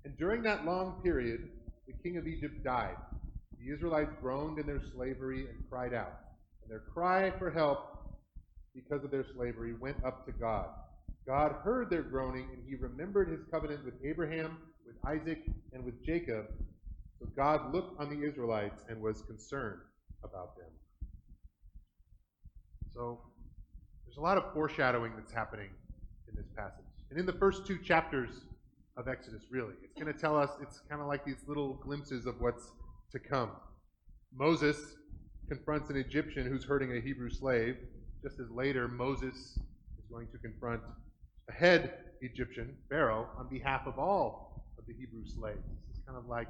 And 0.04 0.16
during 0.16 0.42
that 0.42 0.64
long 0.64 1.00
period, 1.02 1.48
the 1.86 1.94
king 2.02 2.16
of 2.16 2.26
Egypt 2.26 2.62
died. 2.62 2.96
The 3.58 3.72
Israelites 3.72 4.12
groaned 4.20 4.58
in 4.58 4.66
their 4.66 4.80
slavery 4.94 5.46
and 5.48 5.68
cried 5.68 5.94
out. 5.94 6.20
And 6.62 6.70
their 6.70 6.84
cry 6.92 7.30
for 7.38 7.50
help 7.50 8.18
because 8.74 9.04
of 9.04 9.10
their 9.10 9.26
slavery 9.34 9.74
went 9.74 10.02
up 10.04 10.24
to 10.26 10.32
God. 10.32 10.68
God 11.26 11.52
heard 11.62 11.90
their 11.90 12.02
groaning, 12.02 12.48
and 12.52 12.62
he 12.68 12.74
remembered 12.76 13.28
his 13.28 13.40
covenant 13.50 13.84
with 13.84 13.94
Abraham, 14.04 14.58
with 14.86 14.96
Isaac, 15.04 15.42
and 15.72 15.84
with 15.84 16.04
Jacob. 16.04 16.46
So 17.18 17.26
God 17.36 17.72
looked 17.72 18.00
on 18.00 18.10
the 18.10 18.26
Israelites 18.26 18.82
and 18.88 19.00
was 19.00 19.22
concerned 19.22 19.80
about 20.24 20.56
them. 20.56 20.66
So 22.94 23.20
there's 24.04 24.16
a 24.16 24.20
lot 24.20 24.36
of 24.36 24.52
foreshadowing 24.52 25.12
that's 25.16 25.32
happening 25.32 25.70
in 26.28 26.34
this 26.36 26.48
passage. 26.56 26.84
And 27.10 27.18
in 27.18 27.26
the 27.26 27.32
first 27.32 27.66
two 27.66 27.78
chapters 27.78 28.30
of 28.96 29.08
Exodus, 29.08 29.44
really, 29.50 29.74
it's 29.82 29.94
going 29.94 30.12
to 30.12 30.18
tell 30.18 30.36
us, 30.36 30.50
it's 30.60 30.80
kind 30.88 31.00
of 31.00 31.06
like 31.06 31.24
these 31.24 31.42
little 31.46 31.74
glimpses 31.74 32.26
of 32.26 32.40
what's 32.40 32.72
to 33.12 33.18
come. 33.18 33.50
Moses 34.34 34.96
confronts 35.48 35.90
an 35.90 35.96
Egyptian 35.96 36.46
who's 36.46 36.64
hurting 36.64 36.96
a 36.96 37.00
Hebrew 37.00 37.30
slave, 37.30 37.76
just 38.22 38.38
as 38.40 38.50
later 38.50 38.88
Moses 38.88 39.34
is 39.34 40.04
going 40.10 40.28
to 40.28 40.38
confront 40.38 40.80
a 41.48 41.52
head 41.52 41.94
Egyptian, 42.20 42.76
Pharaoh, 42.88 43.28
on 43.38 43.48
behalf 43.48 43.86
of 43.86 43.98
all 43.98 44.64
of 44.78 44.86
the 44.86 44.94
Hebrew 44.94 45.24
slaves. 45.26 45.62
This 45.88 45.98
is 45.98 46.02
kind 46.06 46.16
of 46.16 46.26
like 46.26 46.48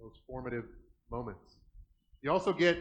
those 0.00 0.20
formative 0.26 0.64
moments. 1.10 1.56
You 2.22 2.30
also 2.30 2.52
get 2.52 2.78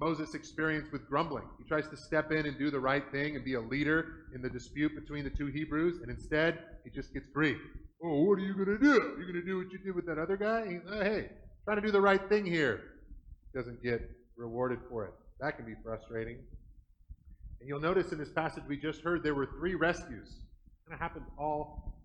Moses' 0.00 0.34
experience 0.34 0.88
with 0.92 1.08
grumbling. 1.08 1.44
He 1.58 1.64
tries 1.64 1.88
to 1.88 1.96
step 1.96 2.30
in 2.30 2.46
and 2.46 2.58
do 2.58 2.70
the 2.70 2.78
right 2.80 3.04
thing 3.10 3.36
and 3.36 3.44
be 3.44 3.54
a 3.54 3.60
leader 3.60 4.26
in 4.34 4.42
the 4.42 4.48
dispute 4.48 4.94
between 4.94 5.24
the 5.24 5.30
two 5.30 5.46
Hebrews, 5.46 6.00
and 6.02 6.10
instead, 6.10 6.58
he 6.84 6.90
just 6.90 7.12
gets 7.12 7.26
grief. 7.28 7.58
Oh, 8.02 8.22
what 8.24 8.38
are 8.38 8.42
you 8.42 8.54
going 8.54 8.66
to 8.66 8.78
do? 8.78 8.94
You're 8.94 9.20
you 9.20 9.32
going 9.32 9.40
to 9.40 9.46
do 9.46 9.58
what 9.58 9.72
you 9.72 9.78
did 9.78 9.94
with 9.94 10.06
that 10.06 10.18
other 10.18 10.36
guy? 10.36 10.80
Oh, 10.88 11.02
hey, 11.02 11.30
trying 11.64 11.80
to 11.80 11.82
do 11.82 11.90
the 11.90 12.00
right 12.00 12.28
thing 12.28 12.46
here. 12.46 12.80
Doesn't 13.54 13.82
get 13.82 14.08
rewarded 14.36 14.78
for 14.88 15.06
it. 15.06 15.12
That 15.40 15.56
can 15.56 15.66
be 15.66 15.74
frustrating. 15.82 16.38
And 17.60 17.68
you'll 17.68 17.80
notice 17.80 18.12
in 18.12 18.18
this 18.18 18.30
passage 18.30 18.62
we 18.68 18.76
just 18.76 19.02
heard 19.02 19.24
there 19.24 19.34
were 19.34 19.48
three 19.58 19.74
rescues. 19.74 20.42
And 20.86 20.94
It 20.94 20.98
happened 21.02 21.24
all 21.36 21.98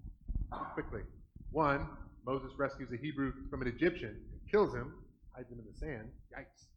quickly. 0.74 1.02
One, 1.52 1.88
Moses 2.26 2.54
rescues 2.58 2.90
a 2.92 2.98
Hebrew 2.98 3.34
from 3.52 3.62
an 3.62 3.68
Egyptian 3.68 4.10
and 4.10 4.52
kills 4.52 4.74
him, 4.74 4.94
hides 5.36 5.52
him 5.52 5.60
in 5.60 5.66
the 5.66 5.78
sand. 5.78 6.10
Yikes. 6.36 6.73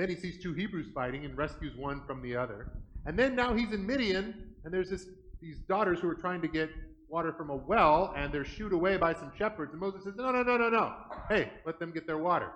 Then 0.00 0.08
he 0.08 0.16
sees 0.16 0.42
two 0.42 0.54
Hebrews 0.54 0.86
fighting 0.94 1.26
and 1.26 1.36
rescues 1.36 1.76
one 1.76 2.00
from 2.06 2.22
the 2.22 2.34
other. 2.34 2.72
And 3.04 3.18
then 3.18 3.36
now 3.36 3.52
he's 3.52 3.70
in 3.72 3.86
Midian, 3.86 4.54
and 4.64 4.72
there's 4.72 4.88
this, 4.88 5.06
these 5.42 5.58
daughters 5.68 6.00
who 6.00 6.08
are 6.08 6.14
trying 6.14 6.40
to 6.40 6.48
get 6.48 6.70
water 7.10 7.34
from 7.34 7.50
a 7.50 7.56
well, 7.56 8.14
and 8.16 8.32
they're 8.32 8.46
shooed 8.46 8.72
away 8.72 8.96
by 8.96 9.12
some 9.12 9.30
shepherds. 9.36 9.72
And 9.72 9.80
Moses 9.80 10.04
says, 10.04 10.14
No, 10.16 10.32
no, 10.32 10.42
no, 10.42 10.56
no, 10.56 10.70
no. 10.70 10.94
Hey, 11.28 11.50
let 11.66 11.78
them 11.78 11.92
get 11.92 12.06
their 12.06 12.16
water. 12.16 12.50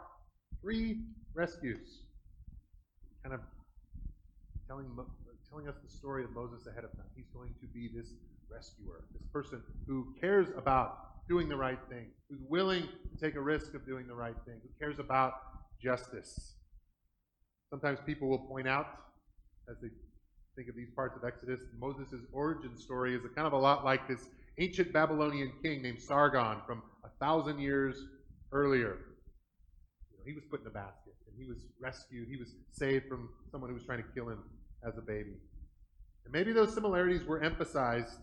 Three 0.63 1.03
rescues. 1.35 1.99
Kind 3.23 3.35
of 3.35 3.41
telling, 4.67 4.87
telling 5.51 5.69
us 5.69 5.75
the 5.85 5.91
story 5.91 6.25
of 6.25 6.31
Moses 6.31 6.67
ahead 6.67 6.85
of 6.85 6.93
time. 6.93 7.05
He's 7.15 7.29
going 7.35 7.55
to 7.61 7.67
be 7.67 7.91
this 7.95 8.15
rescuer, 8.51 9.05
this 9.13 9.29
person 9.35 9.63
who 9.87 10.15
cares 10.19 10.49
about 10.57 11.29
doing 11.29 11.51
the 11.51 11.57
right 11.57 11.79
thing, 11.91 12.07
who's 12.31 12.41
willing 12.49 12.85
to 12.85 13.21
take 13.23 13.35
a 13.35 13.41
risk 13.41 13.75
of 13.75 13.85
doing 13.85 14.07
the 14.07 14.15
right 14.15 14.37
thing, 14.47 14.55
who 14.63 14.71
cares 14.79 14.99
about 14.99 15.35
justice. 15.79 16.55
Sometimes 17.75 17.99
people 18.07 18.29
will 18.29 18.39
point 18.39 18.69
out, 18.69 18.87
as 19.69 19.75
they 19.83 19.89
think 20.55 20.69
of 20.69 20.77
these 20.77 20.91
parts 20.95 21.17
of 21.17 21.25
Exodus, 21.25 21.59
Moses' 21.77 22.21
origin 22.31 22.79
story 22.79 23.17
is 23.17 23.23
kind 23.35 23.49
of 23.49 23.53
a 23.53 23.59
lot 23.59 23.85
like 23.85 24.07
this 24.07 24.29
ancient 24.59 24.93
Babylonian 24.93 25.51
king 25.61 25.83
named 25.83 26.01
Sargon 26.01 26.59
from 26.69 26.85
a 27.05 27.09
thousand 27.19 27.59
years 27.59 27.97
earlier. 28.53 28.99
You 30.13 30.19
know, 30.19 30.25
he 30.25 30.35
was 30.35 30.45
put 30.49 30.61
in 30.61 30.69
a 30.69 30.71
basket, 30.71 31.15
and 31.27 31.37
he 31.37 31.49
was 31.49 31.67
rescued. 31.81 32.29
He 32.29 32.37
was 32.37 32.55
saved 32.71 33.09
from 33.09 33.29
someone 33.51 33.71
who 33.71 33.75
was 33.75 33.85
trying 33.85 34.05
to 34.05 34.09
kill 34.15 34.29
him 34.29 34.45
as 34.87 34.97
a 34.97 35.03
baby. 35.03 35.35
And 36.25 36.33
maybe 36.33 36.53
those 36.53 36.73
similarities 36.73 37.25
were 37.25 37.43
emphasized 37.43 38.21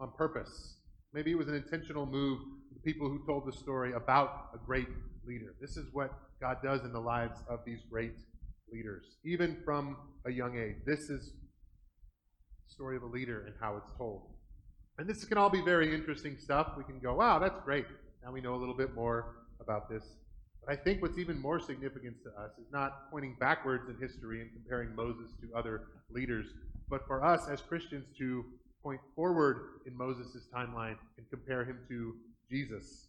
on 0.00 0.10
purpose. 0.18 0.74
Maybe 1.12 1.30
it 1.30 1.38
was 1.38 1.46
an 1.46 1.54
intentional 1.54 2.04
move 2.04 2.40
the 2.72 2.80
people 2.80 3.08
who 3.08 3.24
told 3.26 3.46
the 3.46 3.52
story 3.52 3.92
about 3.92 4.50
a 4.54 4.58
great 4.58 4.88
leader. 5.24 5.54
This 5.60 5.76
is 5.76 5.86
what 5.92 6.10
God 6.40 6.56
does 6.64 6.80
in 6.80 6.92
the 6.92 7.00
lives 7.00 7.38
of 7.48 7.60
these 7.64 7.82
great 7.88 8.14
leaders, 8.72 9.16
even 9.24 9.56
from 9.64 9.96
a 10.26 10.30
young 10.30 10.58
age. 10.58 10.76
This 10.86 11.10
is 11.10 11.32
the 12.66 12.72
story 12.72 12.96
of 12.96 13.02
a 13.02 13.06
leader 13.06 13.44
and 13.46 13.54
how 13.60 13.76
it's 13.76 13.92
told. 13.96 14.22
And 14.98 15.08
this 15.08 15.24
can 15.24 15.38
all 15.38 15.50
be 15.50 15.62
very 15.62 15.94
interesting 15.94 16.36
stuff. 16.38 16.72
We 16.76 16.84
can 16.84 16.98
go, 16.98 17.14
wow, 17.14 17.38
that's 17.38 17.60
great. 17.64 17.86
Now 18.24 18.32
we 18.32 18.40
know 18.40 18.54
a 18.54 18.60
little 18.60 18.76
bit 18.76 18.94
more 18.94 19.36
about 19.60 19.88
this. 19.88 20.04
But 20.64 20.72
I 20.72 20.76
think 20.82 21.02
what's 21.02 21.18
even 21.18 21.40
more 21.40 21.60
significant 21.60 22.16
to 22.24 22.30
us 22.42 22.50
is 22.58 22.66
not 22.72 23.10
pointing 23.10 23.36
backwards 23.38 23.88
in 23.88 23.96
history 24.00 24.40
and 24.40 24.50
comparing 24.52 24.94
Moses 24.94 25.30
to 25.40 25.56
other 25.56 25.82
leaders, 26.10 26.46
but 26.88 27.06
for 27.06 27.24
us 27.24 27.48
as 27.50 27.60
Christians 27.60 28.06
to 28.18 28.44
point 28.82 29.00
forward 29.14 29.80
in 29.86 29.96
Moses' 29.96 30.48
timeline 30.54 30.96
and 31.16 31.28
compare 31.30 31.64
him 31.64 31.78
to 31.88 32.14
Jesus. 32.50 33.08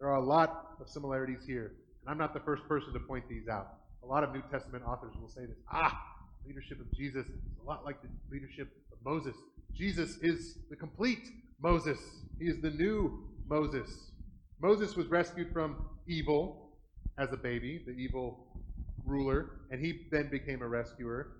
There 0.00 0.08
are 0.08 0.16
a 0.16 0.24
lot 0.24 0.76
of 0.80 0.88
similarities 0.88 1.44
here, 1.46 1.72
and 2.00 2.10
I'm 2.10 2.18
not 2.18 2.32
the 2.32 2.40
first 2.40 2.66
person 2.66 2.92
to 2.92 3.00
point 3.00 3.28
these 3.28 3.48
out. 3.48 3.79
A 4.02 4.06
lot 4.06 4.24
of 4.24 4.32
New 4.32 4.42
Testament 4.50 4.84
authors 4.86 5.12
will 5.20 5.28
say 5.28 5.46
this. 5.46 5.58
Ah, 5.70 6.00
leadership 6.46 6.80
of 6.80 6.90
Jesus 6.92 7.26
is 7.26 7.40
a 7.62 7.66
lot 7.66 7.84
like 7.84 8.00
the 8.02 8.08
leadership 8.30 8.68
of 8.92 8.98
Moses. 9.04 9.36
Jesus 9.74 10.16
is 10.22 10.58
the 10.68 10.76
complete 10.76 11.28
Moses. 11.60 11.98
He 12.38 12.46
is 12.46 12.60
the 12.60 12.70
new 12.70 13.24
Moses. 13.48 14.10
Moses 14.60 14.96
was 14.96 15.06
rescued 15.08 15.52
from 15.52 15.84
evil 16.06 16.70
as 17.18 17.32
a 17.32 17.36
baby, 17.36 17.82
the 17.86 17.92
evil 17.92 18.46
ruler, 19.04 19.60
and 19.70 19.84
he 19.84 20.06
then 20.10 20.30
became 20.30 20.62
a 20.62 20.68
rescuer. 20.68 21.32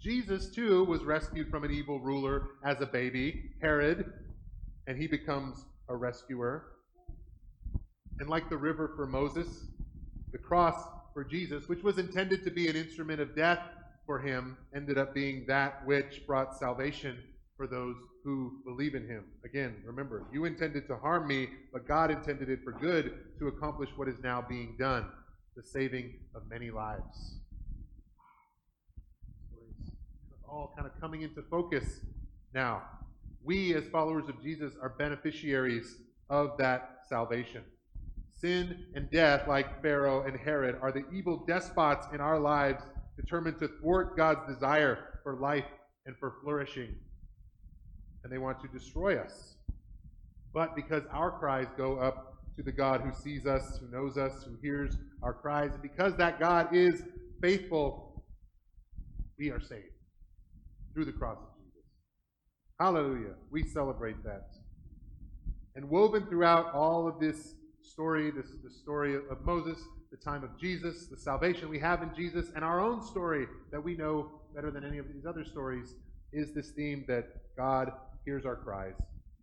Jesus, 0.00 0.50
too, 0.50 0.84
was 0.84 1.02
rescued 1.02 1.50
from 1.50 1.64
an 1.64 1.70
evil 1.70 1.98
ruler 1.98 2.48
as 2.64 2.80
a 2.80 2.86
baby, 2.86 3.50
Herod, 3.60 4.12
and 4.86 4.98
he 4.98 5.06
becomes 5.06 5.64
a 5.88 5.96
rescuer. 5.96 6.66
And 8.20 8.28
like 8.28 8.48
the 8.48 8.56
river 8.56 8.92
for 8.96 9.06
Moses, 9.06 9.66
the 10.32 10.38
cross 10.38 10.76
for 11.14 11.24
Jesus, 11.24 11.68
which 11.68 11.82
was 11.82 11.98
intended 11.98 12.44
to 12.44 12.50
be 12.50 12.68
an 12.68 12.76
instrument 12.76 13.20
of 13.20 13.34
death, 13.34 13.60
for 14.04 14.18
him 14.18 14.58
ended 14.74 14.98
up 14.98 15.14
being 15.14 15.44
that 15.46 15.86
which 15.86 16.26
brought 16.26 16.58
salvation 16.58 17.16
for 17.56 17.66
those 17.66 17.96
who 18.24 18.60
believe 18.64 18.94
in 18.94 19.06
him. 19.06 19.24
Again, 19.44 19.76
remember, 19.86 20.24
you 20.32 20.44
intended 20.44 20.86
to 20.88 20.96
harm 20.96 21.28
me, 21.28 21.48
but 21.72 21.86
God 21.86 22.10
intended 22.10 22.50
it 22.50 22.60
for 22.64 22.72
good 22.72 23.38
to 23.38 23.48
accomplish 23.48 23.90
what 23.96 24.08
is 24.08 24.18
now 24.22 24.44
being 24.46 24.76
done 24.78 25.06
the 25.56 25.62
saving 25.62 26.14
of 26.34 26.42
many 26.50 26.70
lives. 26.70 27.38
All 30.48 30.74
kind 30.76 30.88
of 30.88 31.00
coming 31.00 31.22
into 31.22 31.42
focus 31.50 32.00
now. 32.52 32.82
We, 33.44 33.74
as 33.74 33.84
followers 33.92 34.28
of 34.28 34.42
Jesus, 34.42 34.72
are 34.80 34.88
beneficiaries 34.88 35.96
of 36.28 36.56
that 36.58 37.00
salvation. 37.08 37.62
Sin 38.44 38.84
and 38.94 39.10
death, 39.10 39.48
like 39.48 39.80
Pharaoh 39.80 40.24
and 40.26 40.38
Herod, 40.38 40.76
are 40.82 40.92
the 40.92 41.06
evil 41.10 41.42
despots 41.46 42.08
in 42.12 42.20
our 42.20 42.38
lives 42.38 42.82
determined 43.16 43.58
to 43.60 43.68
thwart 43.80 44.18
God's 44.18 44.46
desire 44.46 45.18
for 45.22 45.36
life 45.36 45.64
and 46.04 46.14
for 46.18 46.34
flourishing. 46.42 46.94
And 48.22 48.30
they 48.30 48.36
want 48.36 48.60
to 48.60 48.68
destroy 48.68 49.16
us. 49.16 49.56
But 50.52 50.76
because 50.76 51.04
our 51.10 51.30
cries 51.30 51.68
go 51.78 51.96
up 51.96 52.36
to 52.56 52.62
the 52.62 52.70
God 52.70 53.00
who 53.00 53.14
sees 53.14 53.46
us, 53.46 53.78
who 53.78 53.90
knows 53.90 54.18
us, 54.18 54.44
who 54.44 54.58
hears 54.60 54.98
our 55.22 55.32
cries, 55.32 55.70
and 55.72 55.80
because 55.80 56.14
that 56.16 56.38
God 56.38 56.76
is 56.76 57.02
faithful, 57.40 58.26
we 59.38 59.52
are 59.52 59.60
saved 59.60 59.86
through 60.92 61.06
the 61.06 61.12
cross 61.12 61.38
of 61.38 61.48
Jesus. 61.64 61.88
Hallelujah. 62.78 63.36
We 63.50 63.66
celebrate 63.66 64.22
that. 64.22 64.50
And 65.76 65.88
woven 65.88 66.26
throughout 66.26 66.74
all 66.74 67.08
of 67.08 67.18
this 67.18 67.54
story, 67.84 68.30
this 68.30 68.46
is 68.46 68.62
the 68.62 68.70
story 68.70 69.14
of 69.14 69.44
Moses, 69.44 69.78
the 70.10 70.16
time 70.16 70.44
of 70.44 70.58
Jesus, 70.58 71.06
the 71.06 71.16
salvation 71.16 71.68
we 71.68 71.78
have 71.78 72.02
in 72.02 72.14
Jesus, 72.14 72.50
and 72.54 72.64
our 72.64 72.80
own 72.80 73.02
story 73.02 73.46
that 73.70 73.82
we 73.82 73.94
know 73.96 74.30
better 74.54 74.70
than 74.70 74.84
any 74.84 74.98
of 74.98 75.06
these 75.12 75.26
other 75.26 75.44
stories, 75.44 75.94
is 76.32 76.52
this 76.52 76.70
theme 76.70 77.04
that 77.08 77.28
God 77.56 77.92
hears 78.24 78.44
our 78.44 78.56
cries. 78.56 78.94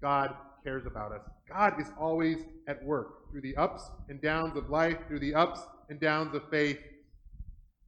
God 0.02 0.36
cares 0.64 0.86
about 0.86 1.12
us. 1.12 1.22
God 1.48 1.80
is 1.80 1.88
always 2.00 2.38
at 2.68 2.84
work 2.84 3.32
through 3.32 3.42
the 3.42 3.56
ups 3.56 3.84
and 4.10 4.22
downs 4.22 4.58
of 4.58 4.70
life, 4.70 4.98
through 5.08 5.20
the 5.20 5.36
ups 5.36 5.62
and 5.90 6.00
downs 6.00 6.36
of 6.36 6.50
faith. 6.50 6.80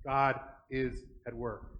God 0.06 0.40
is 0.70 1.04
at 1.28 1.34
work. 1.34 1.72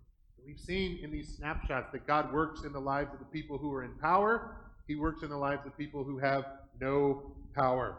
We've 0.46 0.60
seen 0.60 1.00
in 1.02 1.12
these 1.12 1.36
snapshots 1.38 1.92
that 1.94 2.06
God 2.06 2.34
works 2.34 2.64
in 2.64 2.74
the 2.74 2.80
lives 2.80 3.14
of 3.14 3.20
the 3.20 3.26
people 3.26 3.58
who 3.58 3.74
are 3.74 3.84
in 3.84 3.94
power. 3.96 4.58
He 4.88 4.96
works 4.96 5.24
in 5.24 5.30
the 5.30 5.38
lives 5.38 5.66
of 5.66 5.78
people 5.78 6.04
who 6.04 6.18
have 6.18 6.46
no 6.82 7.36
power. 7.56 7.98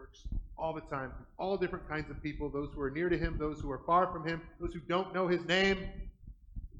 Works 0.00 0.22
all 0.56 0.72
the 0.72 0.80
time 0.80 1.12
all 1.36 1.58
different 1.58 1.86
kinds 1.86 2.10
of 2.10 2.22
people 2.22 2.48
those 2.48 2.70
who 2.74 2.80
are 2.80 2.90
near 2.90 3.10
to 3.10 3.18
Him, 3.18 3.36
those 3.38 3.60
who 3.60 3.70
are 3.70 3.82
far 3.84 4.10
from 4.10 4.26
Him, 4.26 4.40
those 4.58 4.72
who 4.72 4.80
don't 4.80 5.12
know 5.12 5.28
His 5.28 5.44
name, 5.44 5.76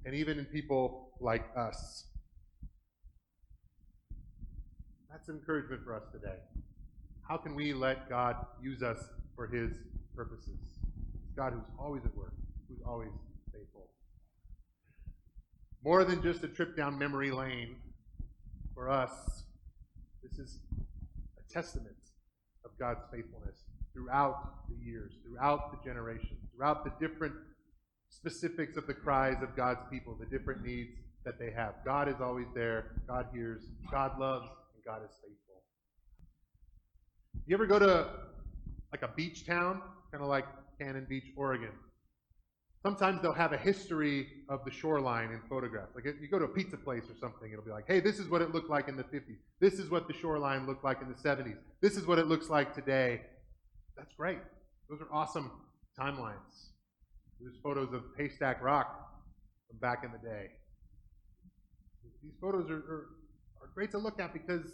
and 0.06 0.14
even 0.14 0.38
in 0.38 0.46
people 0.46 1.10
like 1.20 1.44
us. 1.54 2.04
That's 5.10 5.28
encouragement 5.28 5.84
for 5.84 5.94
us 5.94 6.04
today. 6.10 6.36
How 7.28 7.36
can 7.36 7.54
we 7.54 7.74
let 7.74 8.08
God 8.08 8.36
use 8.62 8.82
us 8.82 9.04
for 9.36 9.46
His 9.46 9.72
purposes? 10.16 10.58
God 11.36 11.52
who's 11.52 11.68
always 11.78 12.06
at 12.06 12.16
work, 12.16 12.32
who's 12.70 12.80
always 12.86 13.10
faithful. 13.52 13.86
More 15.84 16.04
than 16.04 16.22
just 16.22 16.42
a 16.42 16.48
trip 16.48 16.74
down 16.74 16.98
memory 16.98 17.32
lane 17.32 17.76
for 18.74 18.88
us, 18.88 19.42
this 20.22 20.38
is 20.38 20.56
a 21.38 21.52
testament 21.52 21.96
God's 22.80 23.04
faithfulness 23.12 23.62
throughout 23.92 24.68
the 24.68 24.74
years, 24.84 25.12
throughout 25.22 25.70
the 25.70 25.88
generations, 25.88 26.40
throughout 26.56 26.84
the 26.84 27.06
different 27.06 27.34
specifics 28.08 28.76
of 28.76 28.86
the 28.86 28.94
cries 28.94 29.42
of 29.42 29.54
God's 29.54 29.80
people, 29.90 30.16
the 30.18 30.26
different 30.26 30.64
needs 30.64 30.90
that 31.24 31.38
they 31.38 31.50
have. 31.50 31.74
God 31.84 32.08
is 32.08 32.16
always 32.20 32.46
there. 32.54 32.92
God 33.06 33.26
hears. 33.32 33.62
God 33.90 34.18
loves. 34.18 34.48
And 34.74 34.84
God 34.84 35.02
is 35.04 35.14
faithful. 35.20 35.62
You 37.46 37.54
ever 37.54 37.66
go 37.66 37.78
to 37.78 38.08
like 38.90 39.02
a 39.02 39.08
beach 39.14 39.46
town, 39.46 39.82
kind 40.10 40.22
of 40.22 40.30
like 40.30 40.46
Cannon 40.78 41.06
Beach, 41.08 41.26
Oregon? 41.36 41.70
Sometimes 42.82 43.20
they'll 43.20 43.34
have 43.34 43.52
a 43.52 43.58
history 43.58 44.26
of 44.48 44.64
the 44.64 44.70
shoreline 44.70 45.32
in 45.32 45.40
photographs. 45.50 45.94
Like 45.94 46.06
if 46.06 46.20
you 46.20 46.28
go 46.28 46.38
to 46.38 46.46
a 46.46 46.48
pizza 46.48 46.78
place 46.78 47.04
or 47.10 47.14
something, 47.20 47.52
it'll 47.52 47.64
be 47.64 47.70
like, 47.70 47.84
hey, 47.86 48.00
this 48.00 48.18
is 48.18 48.28
what 48.28 48.40
it 48.40 48.54
looked 48.54 48.70
like 48.70 48.88
in 48.88 48.96
the 48.96 49.04
50s. 49.04 49.36
This 49.60 49.74
is 49.74 49.90
what 49.90 50.08
the 50.08 50.14
shoreline 50.14 50.66
looked 50.66 50.82
like 50.82 51.02
in 51.02 51.08
the 51.08 51.14
70s. 51.14 51.58
This 51.82 51.98
is 51.98 52.06
what 52.06 52.18
it 52.18 52.26
looks 52.26 52.48
like 52.48 52.74
today. 52.74 53.20
That's 53.98 54.14
great. 54.16 54.38
Those 54.88 55.00
are 55.02 55.12
awesome 55.12 55.50
timelines. 55.98 56.70
There's 57.38 57.56
photos 57.62 57.92
of 57.92 58.02
Haystack 58.16 58.62
Rock 58.62 58.88
from 59.68 59.78
back 59.78 60.02
in 60.02 60.12
the 60.12 60.18
day. 60.18 60.46
These 62.22 62.32
photos 62.40 62.70
are, 62.70 62.76
are, 62.76 63.06
are 63.60 63.70
great 63.74 63.90
to 63.90 63.98
look 63.98 64.18
at 64.20 64.32
because 64.32 64.64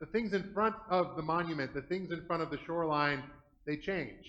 the 0.00 0.06
things 0.06 0.32
in 0.32 0.54
front 0.54 0.74
of 0.88 1.16
the 1.16 1.22
monument, 1.22 1.74
the 1.74 1.82
things 1.82 2.12
in 2.12 2.24
front 2.26 2.42
of 2.42 2.50
the 2.50 2.58
shoreline, 2.64 3.22
they 3.66 3.76
change. 3.76 4.24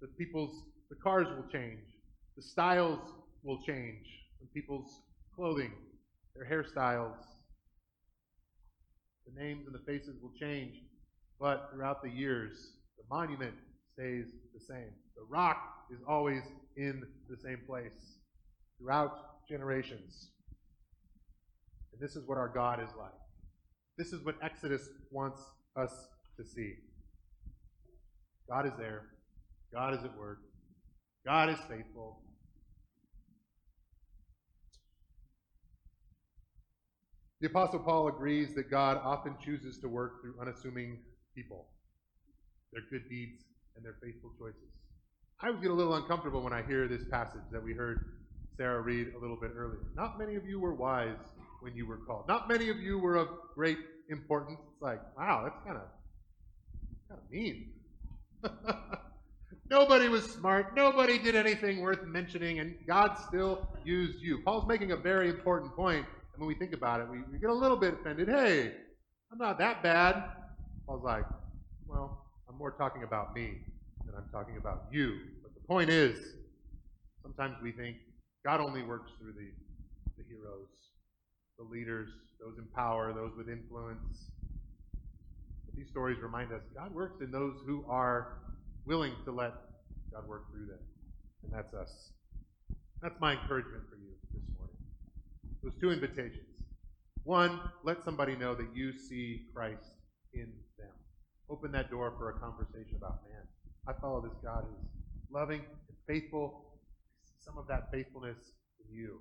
The 0.00 0.08
people's, 0.08 0.64
the 0.90 0.96
cars 0.96 1.28
will 1.36 1.48
change 1.52 1.78
the 2.38 2.42
styles 2.44 3.00
will 3.42 3.60
change 3.66 4.06
people's 4.54 5.02
clothing, 5.34 5.72
their 6.36 6.46
hairstyles. 6.46 7.16
The 9.26 9.42
names 9.42 9.66
and 9.66 9.74
the 9.74 9.84
faces 9.84 10.16
will 10.22 10.32
change, 10.38 10.74
but 11.40 11.68
throughout 11.72 12.00
the 12.00 12.08
years, 12.08 12.74
the 12.96 13.02
monument 13.10 13.54
stays 13.92 14.26
the 14.54 14.60
same. 14.60 14.90
The 15.16 15.24
rock 15.28 15.56
is 15.90 15.98
always 16.08 16.42
in 16.76 17.02
the 17.28 17.36
same 17.36 17.58
place 17.66 18.18
throughout 18.78 19.46
generations. 19.48 20.28
And 21.92 22.00
this 22.00 22.14
is 22.14 22.26
what 22.28 22.38
our 22.38 22.48
God 22.48 22.80
is 22.80 22.90
like. 22.96 23.10
This 23.96 24.12
is 24.12 24.24
what 24.24 24.36
Exodus 24.42 24.88
wants 25.10 25.42
us 25.76 25.90
to 26.36 26.44
see. 26.44 26.74
God 28.48 28.64
is 28.64 28.72
there. 28.78 29.02
God 29.74 29.94
is 29.94 30.04
at 30.04 30.16
work. 30.16 30.38
God 31.26 31.50
is 31.50 31.58
faithful. 31.68 32.20
The 37.40 37.46
Apostle 37.46 37.78
Paul 37.78 38.08
agrees 38.08 38.54
that 38.56 38.68
God 38.68 39.00
often 39.04 39.36
chooses 39.44 39.78
to 39.78 39.88
work 39.88 40.20
through 40.20 40.34
unassuming 40.40 40.98
people, 41.36 41.66
their 42.72 42.82
good 42.90 43.08
deeds, 43.08 43.44
and 43.76 43.84
their 43.84 43.94
faithful 44.02 44.32
choices. 44.36 44.68
I 45.40 45.46
always 45.46 45.62
get 45.62 45.70
a 45.70 45.74
little 45.74 45.94
uncomfortable 45.94 46.42
when 46.42 46.52
I 46.52 46.62
hear 46.62 46.88
this 46.88 47.04
passage 47.08 47.42
that 47.52 47.62
we 47.62 47.74
heard 47.74 48.04
Sarah 48.56 48.80
read 48.80 49.14
a 49.16 49.18
little 49.20 49.36
bit 49.36 49.52
earlier. 49.54 49.78
Not 49.94 50.18
many 50.18 50.34
of 50.34 50.46
you 50.46 50.58
were 50.58 50.74
wise 50.74 51.14
when 51.60 51.76
you 51.76 51.86
were 51.86 51.98
called. 51.98 52.26
Not 52.26 52.48
many 52.48 52.70
of 52.70 52.78
you 52.78 52.98
were 52.98 53.14
of 53.14 53.28
great 53.54 53.78
importance. 54.08 54.58
It's 54.72 54.82
like, 54.82 55.00
wow, 55.16 55.42
that's 55.44 55.64
kind 55.64 55.76
of 55.76 55.84
kind 57.08 57.20
of 57.24 57.30
mean. 57.30 57.70
Nobody 59.70 60.08
was 60.08 60.24
smart. 60.24 60.74
Nobody 60.74 61.20
did 61.20 61.36
anything 61.36 61.82
worth 61.82 62.04
mentioning, 62.04 62.58
and 62.58 62.74
God 62.84 63.14
still 63.28 63.68
used 63.84 64.20
you. 64.20 64.42
Paul's 64.44 64.66
making 64.66 64.90
a 64.90 64.96
very 64.96 65.28
important 65.28 65.76
point 65.76 66.04
when 66.38 66.46
we 66.46 66.54
think 66.54 66.72
about 66.72 67.00
it, 67.00 67.08
we, 67.10 67.18
we 67.32 67.38
get 67.38 67.50
a 67.50 67.54
little 67.54 67.76
bit 67.76 67.94
offended. 67.94 68.28
Hey, 68.28 68.72
I'm 69.32 69.38
not 69.38 69.58
that 69.58 69.82
bad. 69.82 70.14
I 70.88 70.92
was 70.92 71.02
like, 71.04 71.24
well, 71.86 72.26
I'm 72.48 72.56
more 72.56 72.70
talking 72.70 73.02
about 73.02 73.34
me 73.34 73.58
than 74.06 74.14
I'm 74.14 74.28
talking 74.30 74.56
about 74.56 74.84
you. 74.92 75.18
But 75.42 75.52
the 75.54 75.60
point 75.66 75.90
is, 75.90 76.16
sometimes 77.22 77.56
we 77.62 77.72
think 77.72 77.96
God 78.44 78.60
only 78.60 78.82
works 78.82 79.10
through 79.20 79.32
the, 79.32 79.50
the 80.16 80.24
heroes, 80.28 80.68
the 81.58 81.64
leaders, 81.64 82.08
those 82.40 82.56
in 82.56 82.64
power, 82.74 83.12
those 83.12 83.32
with 83.36 83.48
influence. 83.48 84.30
But 85.66 85.74
these 85.76 85.88
stories 85.90 86.18
remind 86.22 86.52
us 86.52 86.62
God 86.74 86.94
works 86.94 87.20
in 87.20 87.32
those 87.32 87.56
who 87.66 87.84
are 87.88 88.38
willing 88.86 89.12
to 89.24 89.32
let 89.32 89.54
God 90.12 90.26
work 90.28 90.50
through 90.52 90.66
them. 90.66 90.78
And 91.42 91.52
that's 91.52 91.74
us. 91.74 92.12
That's 93.02 93.20
my 93.20 93.32
encouragement 93.32 93.82
for 93.90 93.96
you. 93.96 94.17
Those 95.68 95.80
two 95.80 95.90
invitations. 95.90 96.48
One, 97.24 97.60
let 97.84 98.02
somebody 98.02 98.34
know 98.34 98.54
that 98.54 98.68
you 98.74 98.90
see 98.90 99.42
Christ 99.54 99.90
in 100.32 100.50
them. 100.78 100.88
Open 101.50 101.70
that 101.72 101.90
door 101.90 102.14
for 102.16 102.30
a 102.30 102.38
conversation 102.38 102.96
about, 102.96 103.18
man, 103.28 103.42
I 103.86 103.92
follow 104.00 104.22
this 104.22 104.32
God 104.42 104.64
who's 104.64 104.88
loving 105.30 105.60
and 105.60 105.96
faithful. 106.06 106.64
Some 107.38 107.58
of 107.58 107.66
that 107.68 107.90
faithfulness 107.92 108.38
in 108.80 108.96
you. 108.96 109.20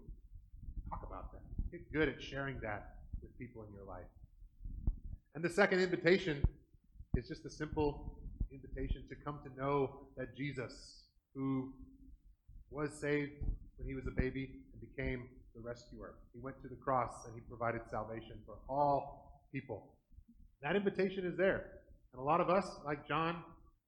Talk 0.89 1.05
about 1.05 1.33
that. 1.33 1.41
Get 1.69 1.91
good 1.91 2.07
at 2.07 2.23
sharing 2.23 2.61
that 2.61 2.95
with 3.21 3.37
people 3.37 3.65
in 3.67 3.73
your 3.73 3.85
life. 3.85 4.07
And 5.35 5.43
the 5.43 5.49
second 5.49 5.81
invitation 5.81 6.41
is 7.17 7.27
just 7.27 7.45
a 7.45 7.49
simple 7.49 8.19
invitation 8.53 9.03
to 9.09 9.15
come 9.15 9.39
to 9.43 9.61
know 9.61 10.07
that 10.15 10.37
Jesus, 10.37 11.03
who 11.35 11.73
was 12.71 12.93
saved 12.93 13.33
when 13.75 13.85
he 13.85 13.95
was 13.95 14.07
a 14.07 14.11
baby 14.11 14.49
and 14.71 14.95
became 14.95 15.27
the 15.57 15.67
rescuer. 15.67 16.15
He 16.33 16.39
went 16.39 16.61
to 16.61 16.67
the 16.67 16.75
cross 16.75 17.25
and 17.25 17.33
he 17.35 17.41
provided 17.41 17.81
salvation 17.89 18.37
for 18.45 18.55
all 18.69 19.41
people. 19.51 19.83
That 20.61 20.75
invitation 20.75 21.25
is 21.25 21.37
there. 21.37 21.65
And 22.13 22.21
a 22.21 22.23
lot 22.23 22.41
of 22.41 22.49
us, 22.49 22.65
like 22.85 23.07
John, 23.07 23.43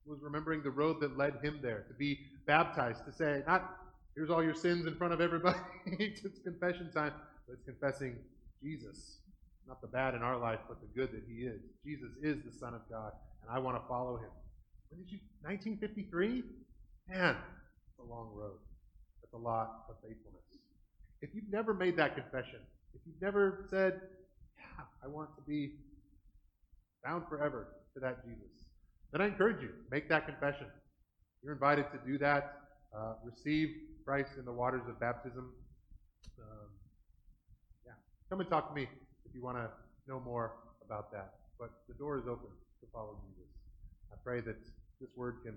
was 0.06 0.20
remembering 0.22 0.64
the 0.64 0.72
road 0.72 0.98
that 1.02 1.18
led 1.18 1.36
him 1.44 1.60
there 1.62 1.86
to 1.88 1.94
be 1.94 2.20
baptized, 2.48 3.06
to 3.06 3.14
say, 3.14 3.44
not 3.48 3.78
here's 4.16 4.30
all 4.30 4.44
your 4.44 4.56
sins 4.56 4.86
in 4.86 4.96
front 4.96 5.14
of 5.14 5.22
everybody. 5.22 5.60
it's 5.86 6.22
confession 6.44 6.92
time. 6.92 7.14
But 7.48 7.54
it's 7.54 7.64
confessing 7.64 8.18
Jesus. 8.62 9.20
Not 9.68 9.82
the 9.82 9.88
bad 9.88 10.16
in 10.16 10.22
our 10.22 10.38
life, 10.38 10.60
but 10.68 10.82
the 10.82 10.88
good 11.00 11.12
that 11.12 11.24
He 11.28 11.46
is. 11.46 11.62
Jesus 11.86 12.10
is 12.22 12.38
the 12.44 12.52
Son 12.52 12.74
of 12.74 12.82
God, 12.90 13.12
and 13.42 13.52
I 13.52 13.60
want 13.60 13.82
to 13.82 13.88
follow 13.88 14.18
Him. 14.18 14.30
When 14.90 15.02
did 15.02 15.12
you? 15.12 15.20
1953? 15.44 16.44
Man, 17.08 17.38
it's 17.38 18.00
a 18.00 18.04
long 18.04 18.34
road. 18.34 18.58
That's 19.22 19.34
a 19.34 19.38
lot 19.38 19.86
of 19.90 19.96
faithfulness. 20.02 20.49
If 21.22 21.32
you've 21.34 21.52
never 21.52 21.74
made 21.74 21.98
that 21.98 22.16
confession, 22.16 22.60
if 22.94 23.02
you've 23.06 23.22
never 23.22 23.66
said, 23.70 24.00
Yeah, 24.58 24.86
I 25.04 25.08
want 25.08 25.36
to 25.36 25.42
be 25.42 25.74
bound 27.04 27.24
forever 27.30 27.68
to 27.94 28.00
that 28.00 28.24
Jesus, 28.26 28.66
then 29.12 29.22
I 29.22 29.28
encourage 29.28 29.62
you, 29.62 29.70
make 29.92 30.08
that 30.10 30.26
confession. 30.26 30.68
You're 31.44 31.54
invited 31.54 31.86
to 31.92 32.00
do 32.06 32.18
that. 32.20 32.56
Uh, 32.96 33.14
receive 33.24 33.70
Christ 34.06 34.32
in 34.38 34.46
the 34.46 34.52
waters 34.52 34.82
of 34.88 35.00
baptism. 35.00 35.52
Um, 36.40 36.70
yeah, 37.86 37.94
come 38.30 38.40
and 38.40 38.50
talk 38.50 38.70
to 38.70 38.76
me 38.76 38.88
if 39.26 39.36
you 39.36 39.44
want 39.44 39.58
to 39.58 39.70
know 40.08 40.20
more 40.20 40.54
about 40.86 41.12
that. 41.12 41.34
But 41.60 41.72
the 41.88 41.94
door 41.96 42.18
is 42.18 42.24
open 42.24 42.50
to 42.82 42.88
follow 42.92 43.18
Jesus. 43.28 43.52
I 44.12 44.16
pray 44.24 44.42
that 44.42 44.58
this 45.00 45.10
word 45.16 45.38
can 45.44 45.56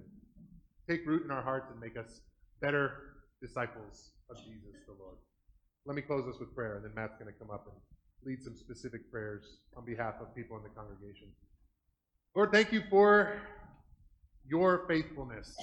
take 0.88 1.06
root 1.06 1.24
in 1.24 1.30
our 1.30 1.42
hearts 1.42 1.70
and 1.70 1.80
make 1.80 1.96
us 1.96 2.20
better 2.60 3.14
disciples 3.40 4.10
of 4.30 4.36
Jesus 4.36 4.76
the 4.86 4.92
Lord. 4.98 5.16
Let 5.84 5.96
me 5.96 6.02
close 6.02 6.24
this 6.26 6.38
with 6.38 6.54
prayer, 6.54 6.76
and 6.76 6.84
then 6.84 6.92
Matt's 6.94 7.16
going 7.18 7.32
to 7.32 7.38
come 7.38 7.50
up 7.50 7.66
and 7.66 7.74
lead 8.24 8.42
some 8.42 8.56
specific 8.56 9.10
prayers 9.10 9.42
on 9.76 9.84
behalf 9.84 10.14
of 10.20 10.34
people 10.34 10.56
in 10.56 10.62
the 10.62 10.68
congregation. 10.68 11.26
Lord, 12.36 12.52
thank 12.52 12.72
you 12.72 12.82
for 12.88 13.40
your 14.48 14.86
faithfulness. 14.86 15.56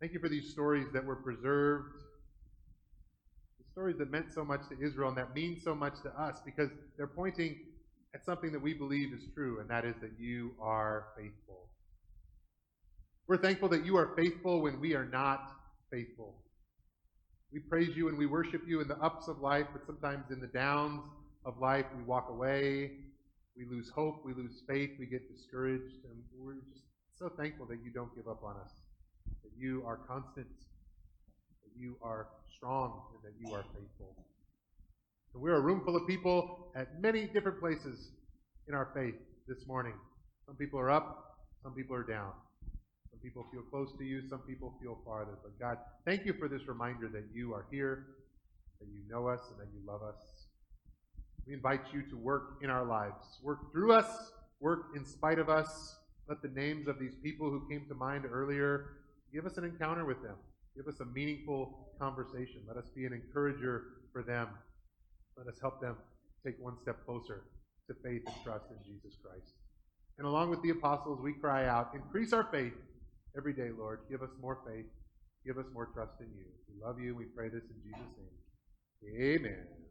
Thank 0.00 0.12
you 0.12 0.20
for 0.20 0.28
these 0.28 0.50
stories 0.50 0.86
that 0.92 1.04
were 1.04 1.16
preserved, 1.16 1.94
the 3.58 3.64
stories 3.72 3.96
that 3.98 4.10
meant 4.10 4.32
so 4.32 4.44
much 4.44 4.60
to 4.68 4.80
Israel 4.80 5.08
and 5.08 5.18
that 5.18 5.34
mean 5.34 5.58
so 5.60 5.74
much 5.74 5.94
to 6.02 6.10
us 6.20 6.40
because 6.44 6.70
they're 6.96 7.06
pointing 7.06 7.56
at 8.14 8.24
something 8.24 8.52
that 8.52 8.62
we 8.62 8.74
believe 8.74 9.12
is 9.12 9.22
true, 9.34 9.58
and 9.60 9.68
that 9.68 9.84
is 9.84 9.94
that 10.00 10.12
you 10.18 10.52
are 10.60 11.08
faithful. 11.16 11.68
We're 13.26 13.38
thankful 13.38 13.68
that 13.70 13.84
you 13.84 13.96
are 13.96 14.14
faithful 14.16 14.62
when 14.62 14.80
we 14.80 14.94
are 14.94 15.04
not 15.04 15.50
faithful. 15.90 16.34
We 17.52 17.60
praise 17.60 17.96
you 17.96 18.08
and 18.08 18.18
we 18.18 18.26
worship 18.26 18.62
you 18.66 18.80
in 18.80 18.88
the 18.88 18.98
ups 18.98 19.28
of 19.28 19.40
life, 19.40 19.66
but 19.72 19.86
sometimes 19.86 20.30
in 20.30 20.40
the 20.40 20.48
downs 20.48 21.02
of 21.44 21.58
life, 21.58 21.86
we 21.96 22.02
walk 22.02 22.28
away, 22.28 22.90
we 23.56 23.64
lose 23.70 23.90
hope, 23.94 24.22
we 24.24 24.34
lose 24.34 24.62
faith, 24.68 24.90
we 24.98 25.06
get 25.06 25.32
discouraged, 25.34 26.04
and 26.04 26.22
we're 26.36 26.54
just 26.54 26.84
so 27.14 27.30
thankful 27.38 27.66
that 27.66 27.78
you 27.84 27.90
don't 27.90 28.14
give 28.14 28.28
up 28.28 28.42
on 28.44 28.56
us, 28.56 28.72
that 29.42 29.52
you 29.56 29.82
are 29.86 29.96
constant, 29.96 30.46
that 31.64 31.80
you 31.80 31.96
are 32.02 32.26
strong, 32.54 33.02
and 33.14 33.22
that 33.22 33.38
you 33.40 33.54
are 33.54 33.62
faithful. 33.62 34.14
And 35.32 35.42
we're 35.42 35.56
a 35.56 35.60
room 35.60 35.82
full 35.84 35.96
of 35.96 36.06
people 36.06 36.72
at 36.74 37.00
many 37.00 37.26
different 37.26 37.60
places 37.60 38.10
in 38.68 38.74
our 38.74 38.90
faith 38.94 39.14
this 39.46 39.66
morning. 39.66 39.94
Some 40.46 40.56
people 40.56 40.80
are 40.80 40.90
up, 40.90 41.36
some 41.62 41.72
people 41.72 41.94
are 41.96 42.02
down. 42.02 42.32
Some 43.16 43.22
people 43.22 43.46
feel 43.50 43.62
close 43.62 43.96
to 43.96 44.04
you, 44.04 44.20
some 44.28 44.40
people 44.40 44.74
feel 44.78 44.98
farther. 45.02 45.38
But 45.42 45.58
God, 45.58 45.78
thank 46.04 46.26
you 46.26 46.34
for 46.34 46.48
this 46.48 46.68
reminder 46.68 47.08
that 47.08 47.24
you 47.32 47.54
are 47.54 47.64
here, 47.70 48.08
that 48.78 48.88
you 48.88 49.00
know 49.08 49.26
us, 49.26 49.40
and 49.50 49.58
that 49.58 49.72
you 49.72 49.80
love 49.86 50.02
us. 50.02 50.16
We 51.46 51.54
invite 51.54 51.80
you 51.94 52.02
to 52.10 52.16
work 52.16 52.58
in 52.62 52.68
our 52.68 52.84
lives. 52.84 53.38
Work 53.42 53.72
through 53.72 53.92
us, 53.92 54.32
work 54.60 54.88
in 54.94 55.06
spite 55.06 55.38
of 55.38 55.48
us. 55.48 55.96
Let 56.28 56.42
the 56.42 56.48
names 56.48 56.88
of 56.88 56.98
these 56.98 57.14
people 57.22 57.48
who 57.48 57.66
came 57.70 57.86
to 57.88 57.94
mind 57.94 58.26
earlier 58.30 58.98
give 59.32 59.46
us 59.46 59.56
an 59.56 59.64
encounter 59.64 60.04
with 60.04 60.22
them. 60.22 60.36
Give 60.76 60.86
us 60.86 61.00
a 61.00 61.06
meaningful 61.06 61.88
conversation. 61.98 62.60
Let 62.68 62.76
us 62.76 62.90
be 62.94 63.06
an 63.06 63.14
encourager 63.14 63.84
for 64.12 64.22
them. 64.22 64.48
Let 65.38 65.46
us 65.46 65.58
help 65.58 65.80
them 65.80 65.96
take 66.44 66.56
one 66.60 66.76
step 66.82 66.98
closer 67.06 67.44
to 67.88 67.94
faith 67.94 68.24
and 68.26 68.36
trust 68.44 68.66
in 68.70 68.76
Jesus 68.84 69.16
Christ. 69.24 69.54
And 70.18 70.26
along 70.26 70.50
with 70.50 70.60
the 70.60 70.70
apostles, 70.70 71.20
we 71.22 71.32
cry 71.32 71.66
out, 71.66 71.92
increase 71.94 72.34
our 72.34 72.44
faith 72.44 72.74
every 73.36 73.52
day, 73.52 73.70
Lord. 73.76 74.00
Give 74.10 74.22
us 74.22 74.30
more 74.40 74.58
faith. 74.66 74.86
Give 75.44 75.58
us 75.58 75.66
more 75.72 75.86
trust 75.94 76.12
in 76.20 76.26
you. 76.36 76.46
We 76.68 76.84
love 76.84 76.98
you. 77.00 77.14
We 77.14 77.24
pray 77.24 77.48
this 77.48 77.62
in 77.62 77.78
Jesus' 77.84 78.12
name. 78.18 79.36
Amen. 79.36 79.85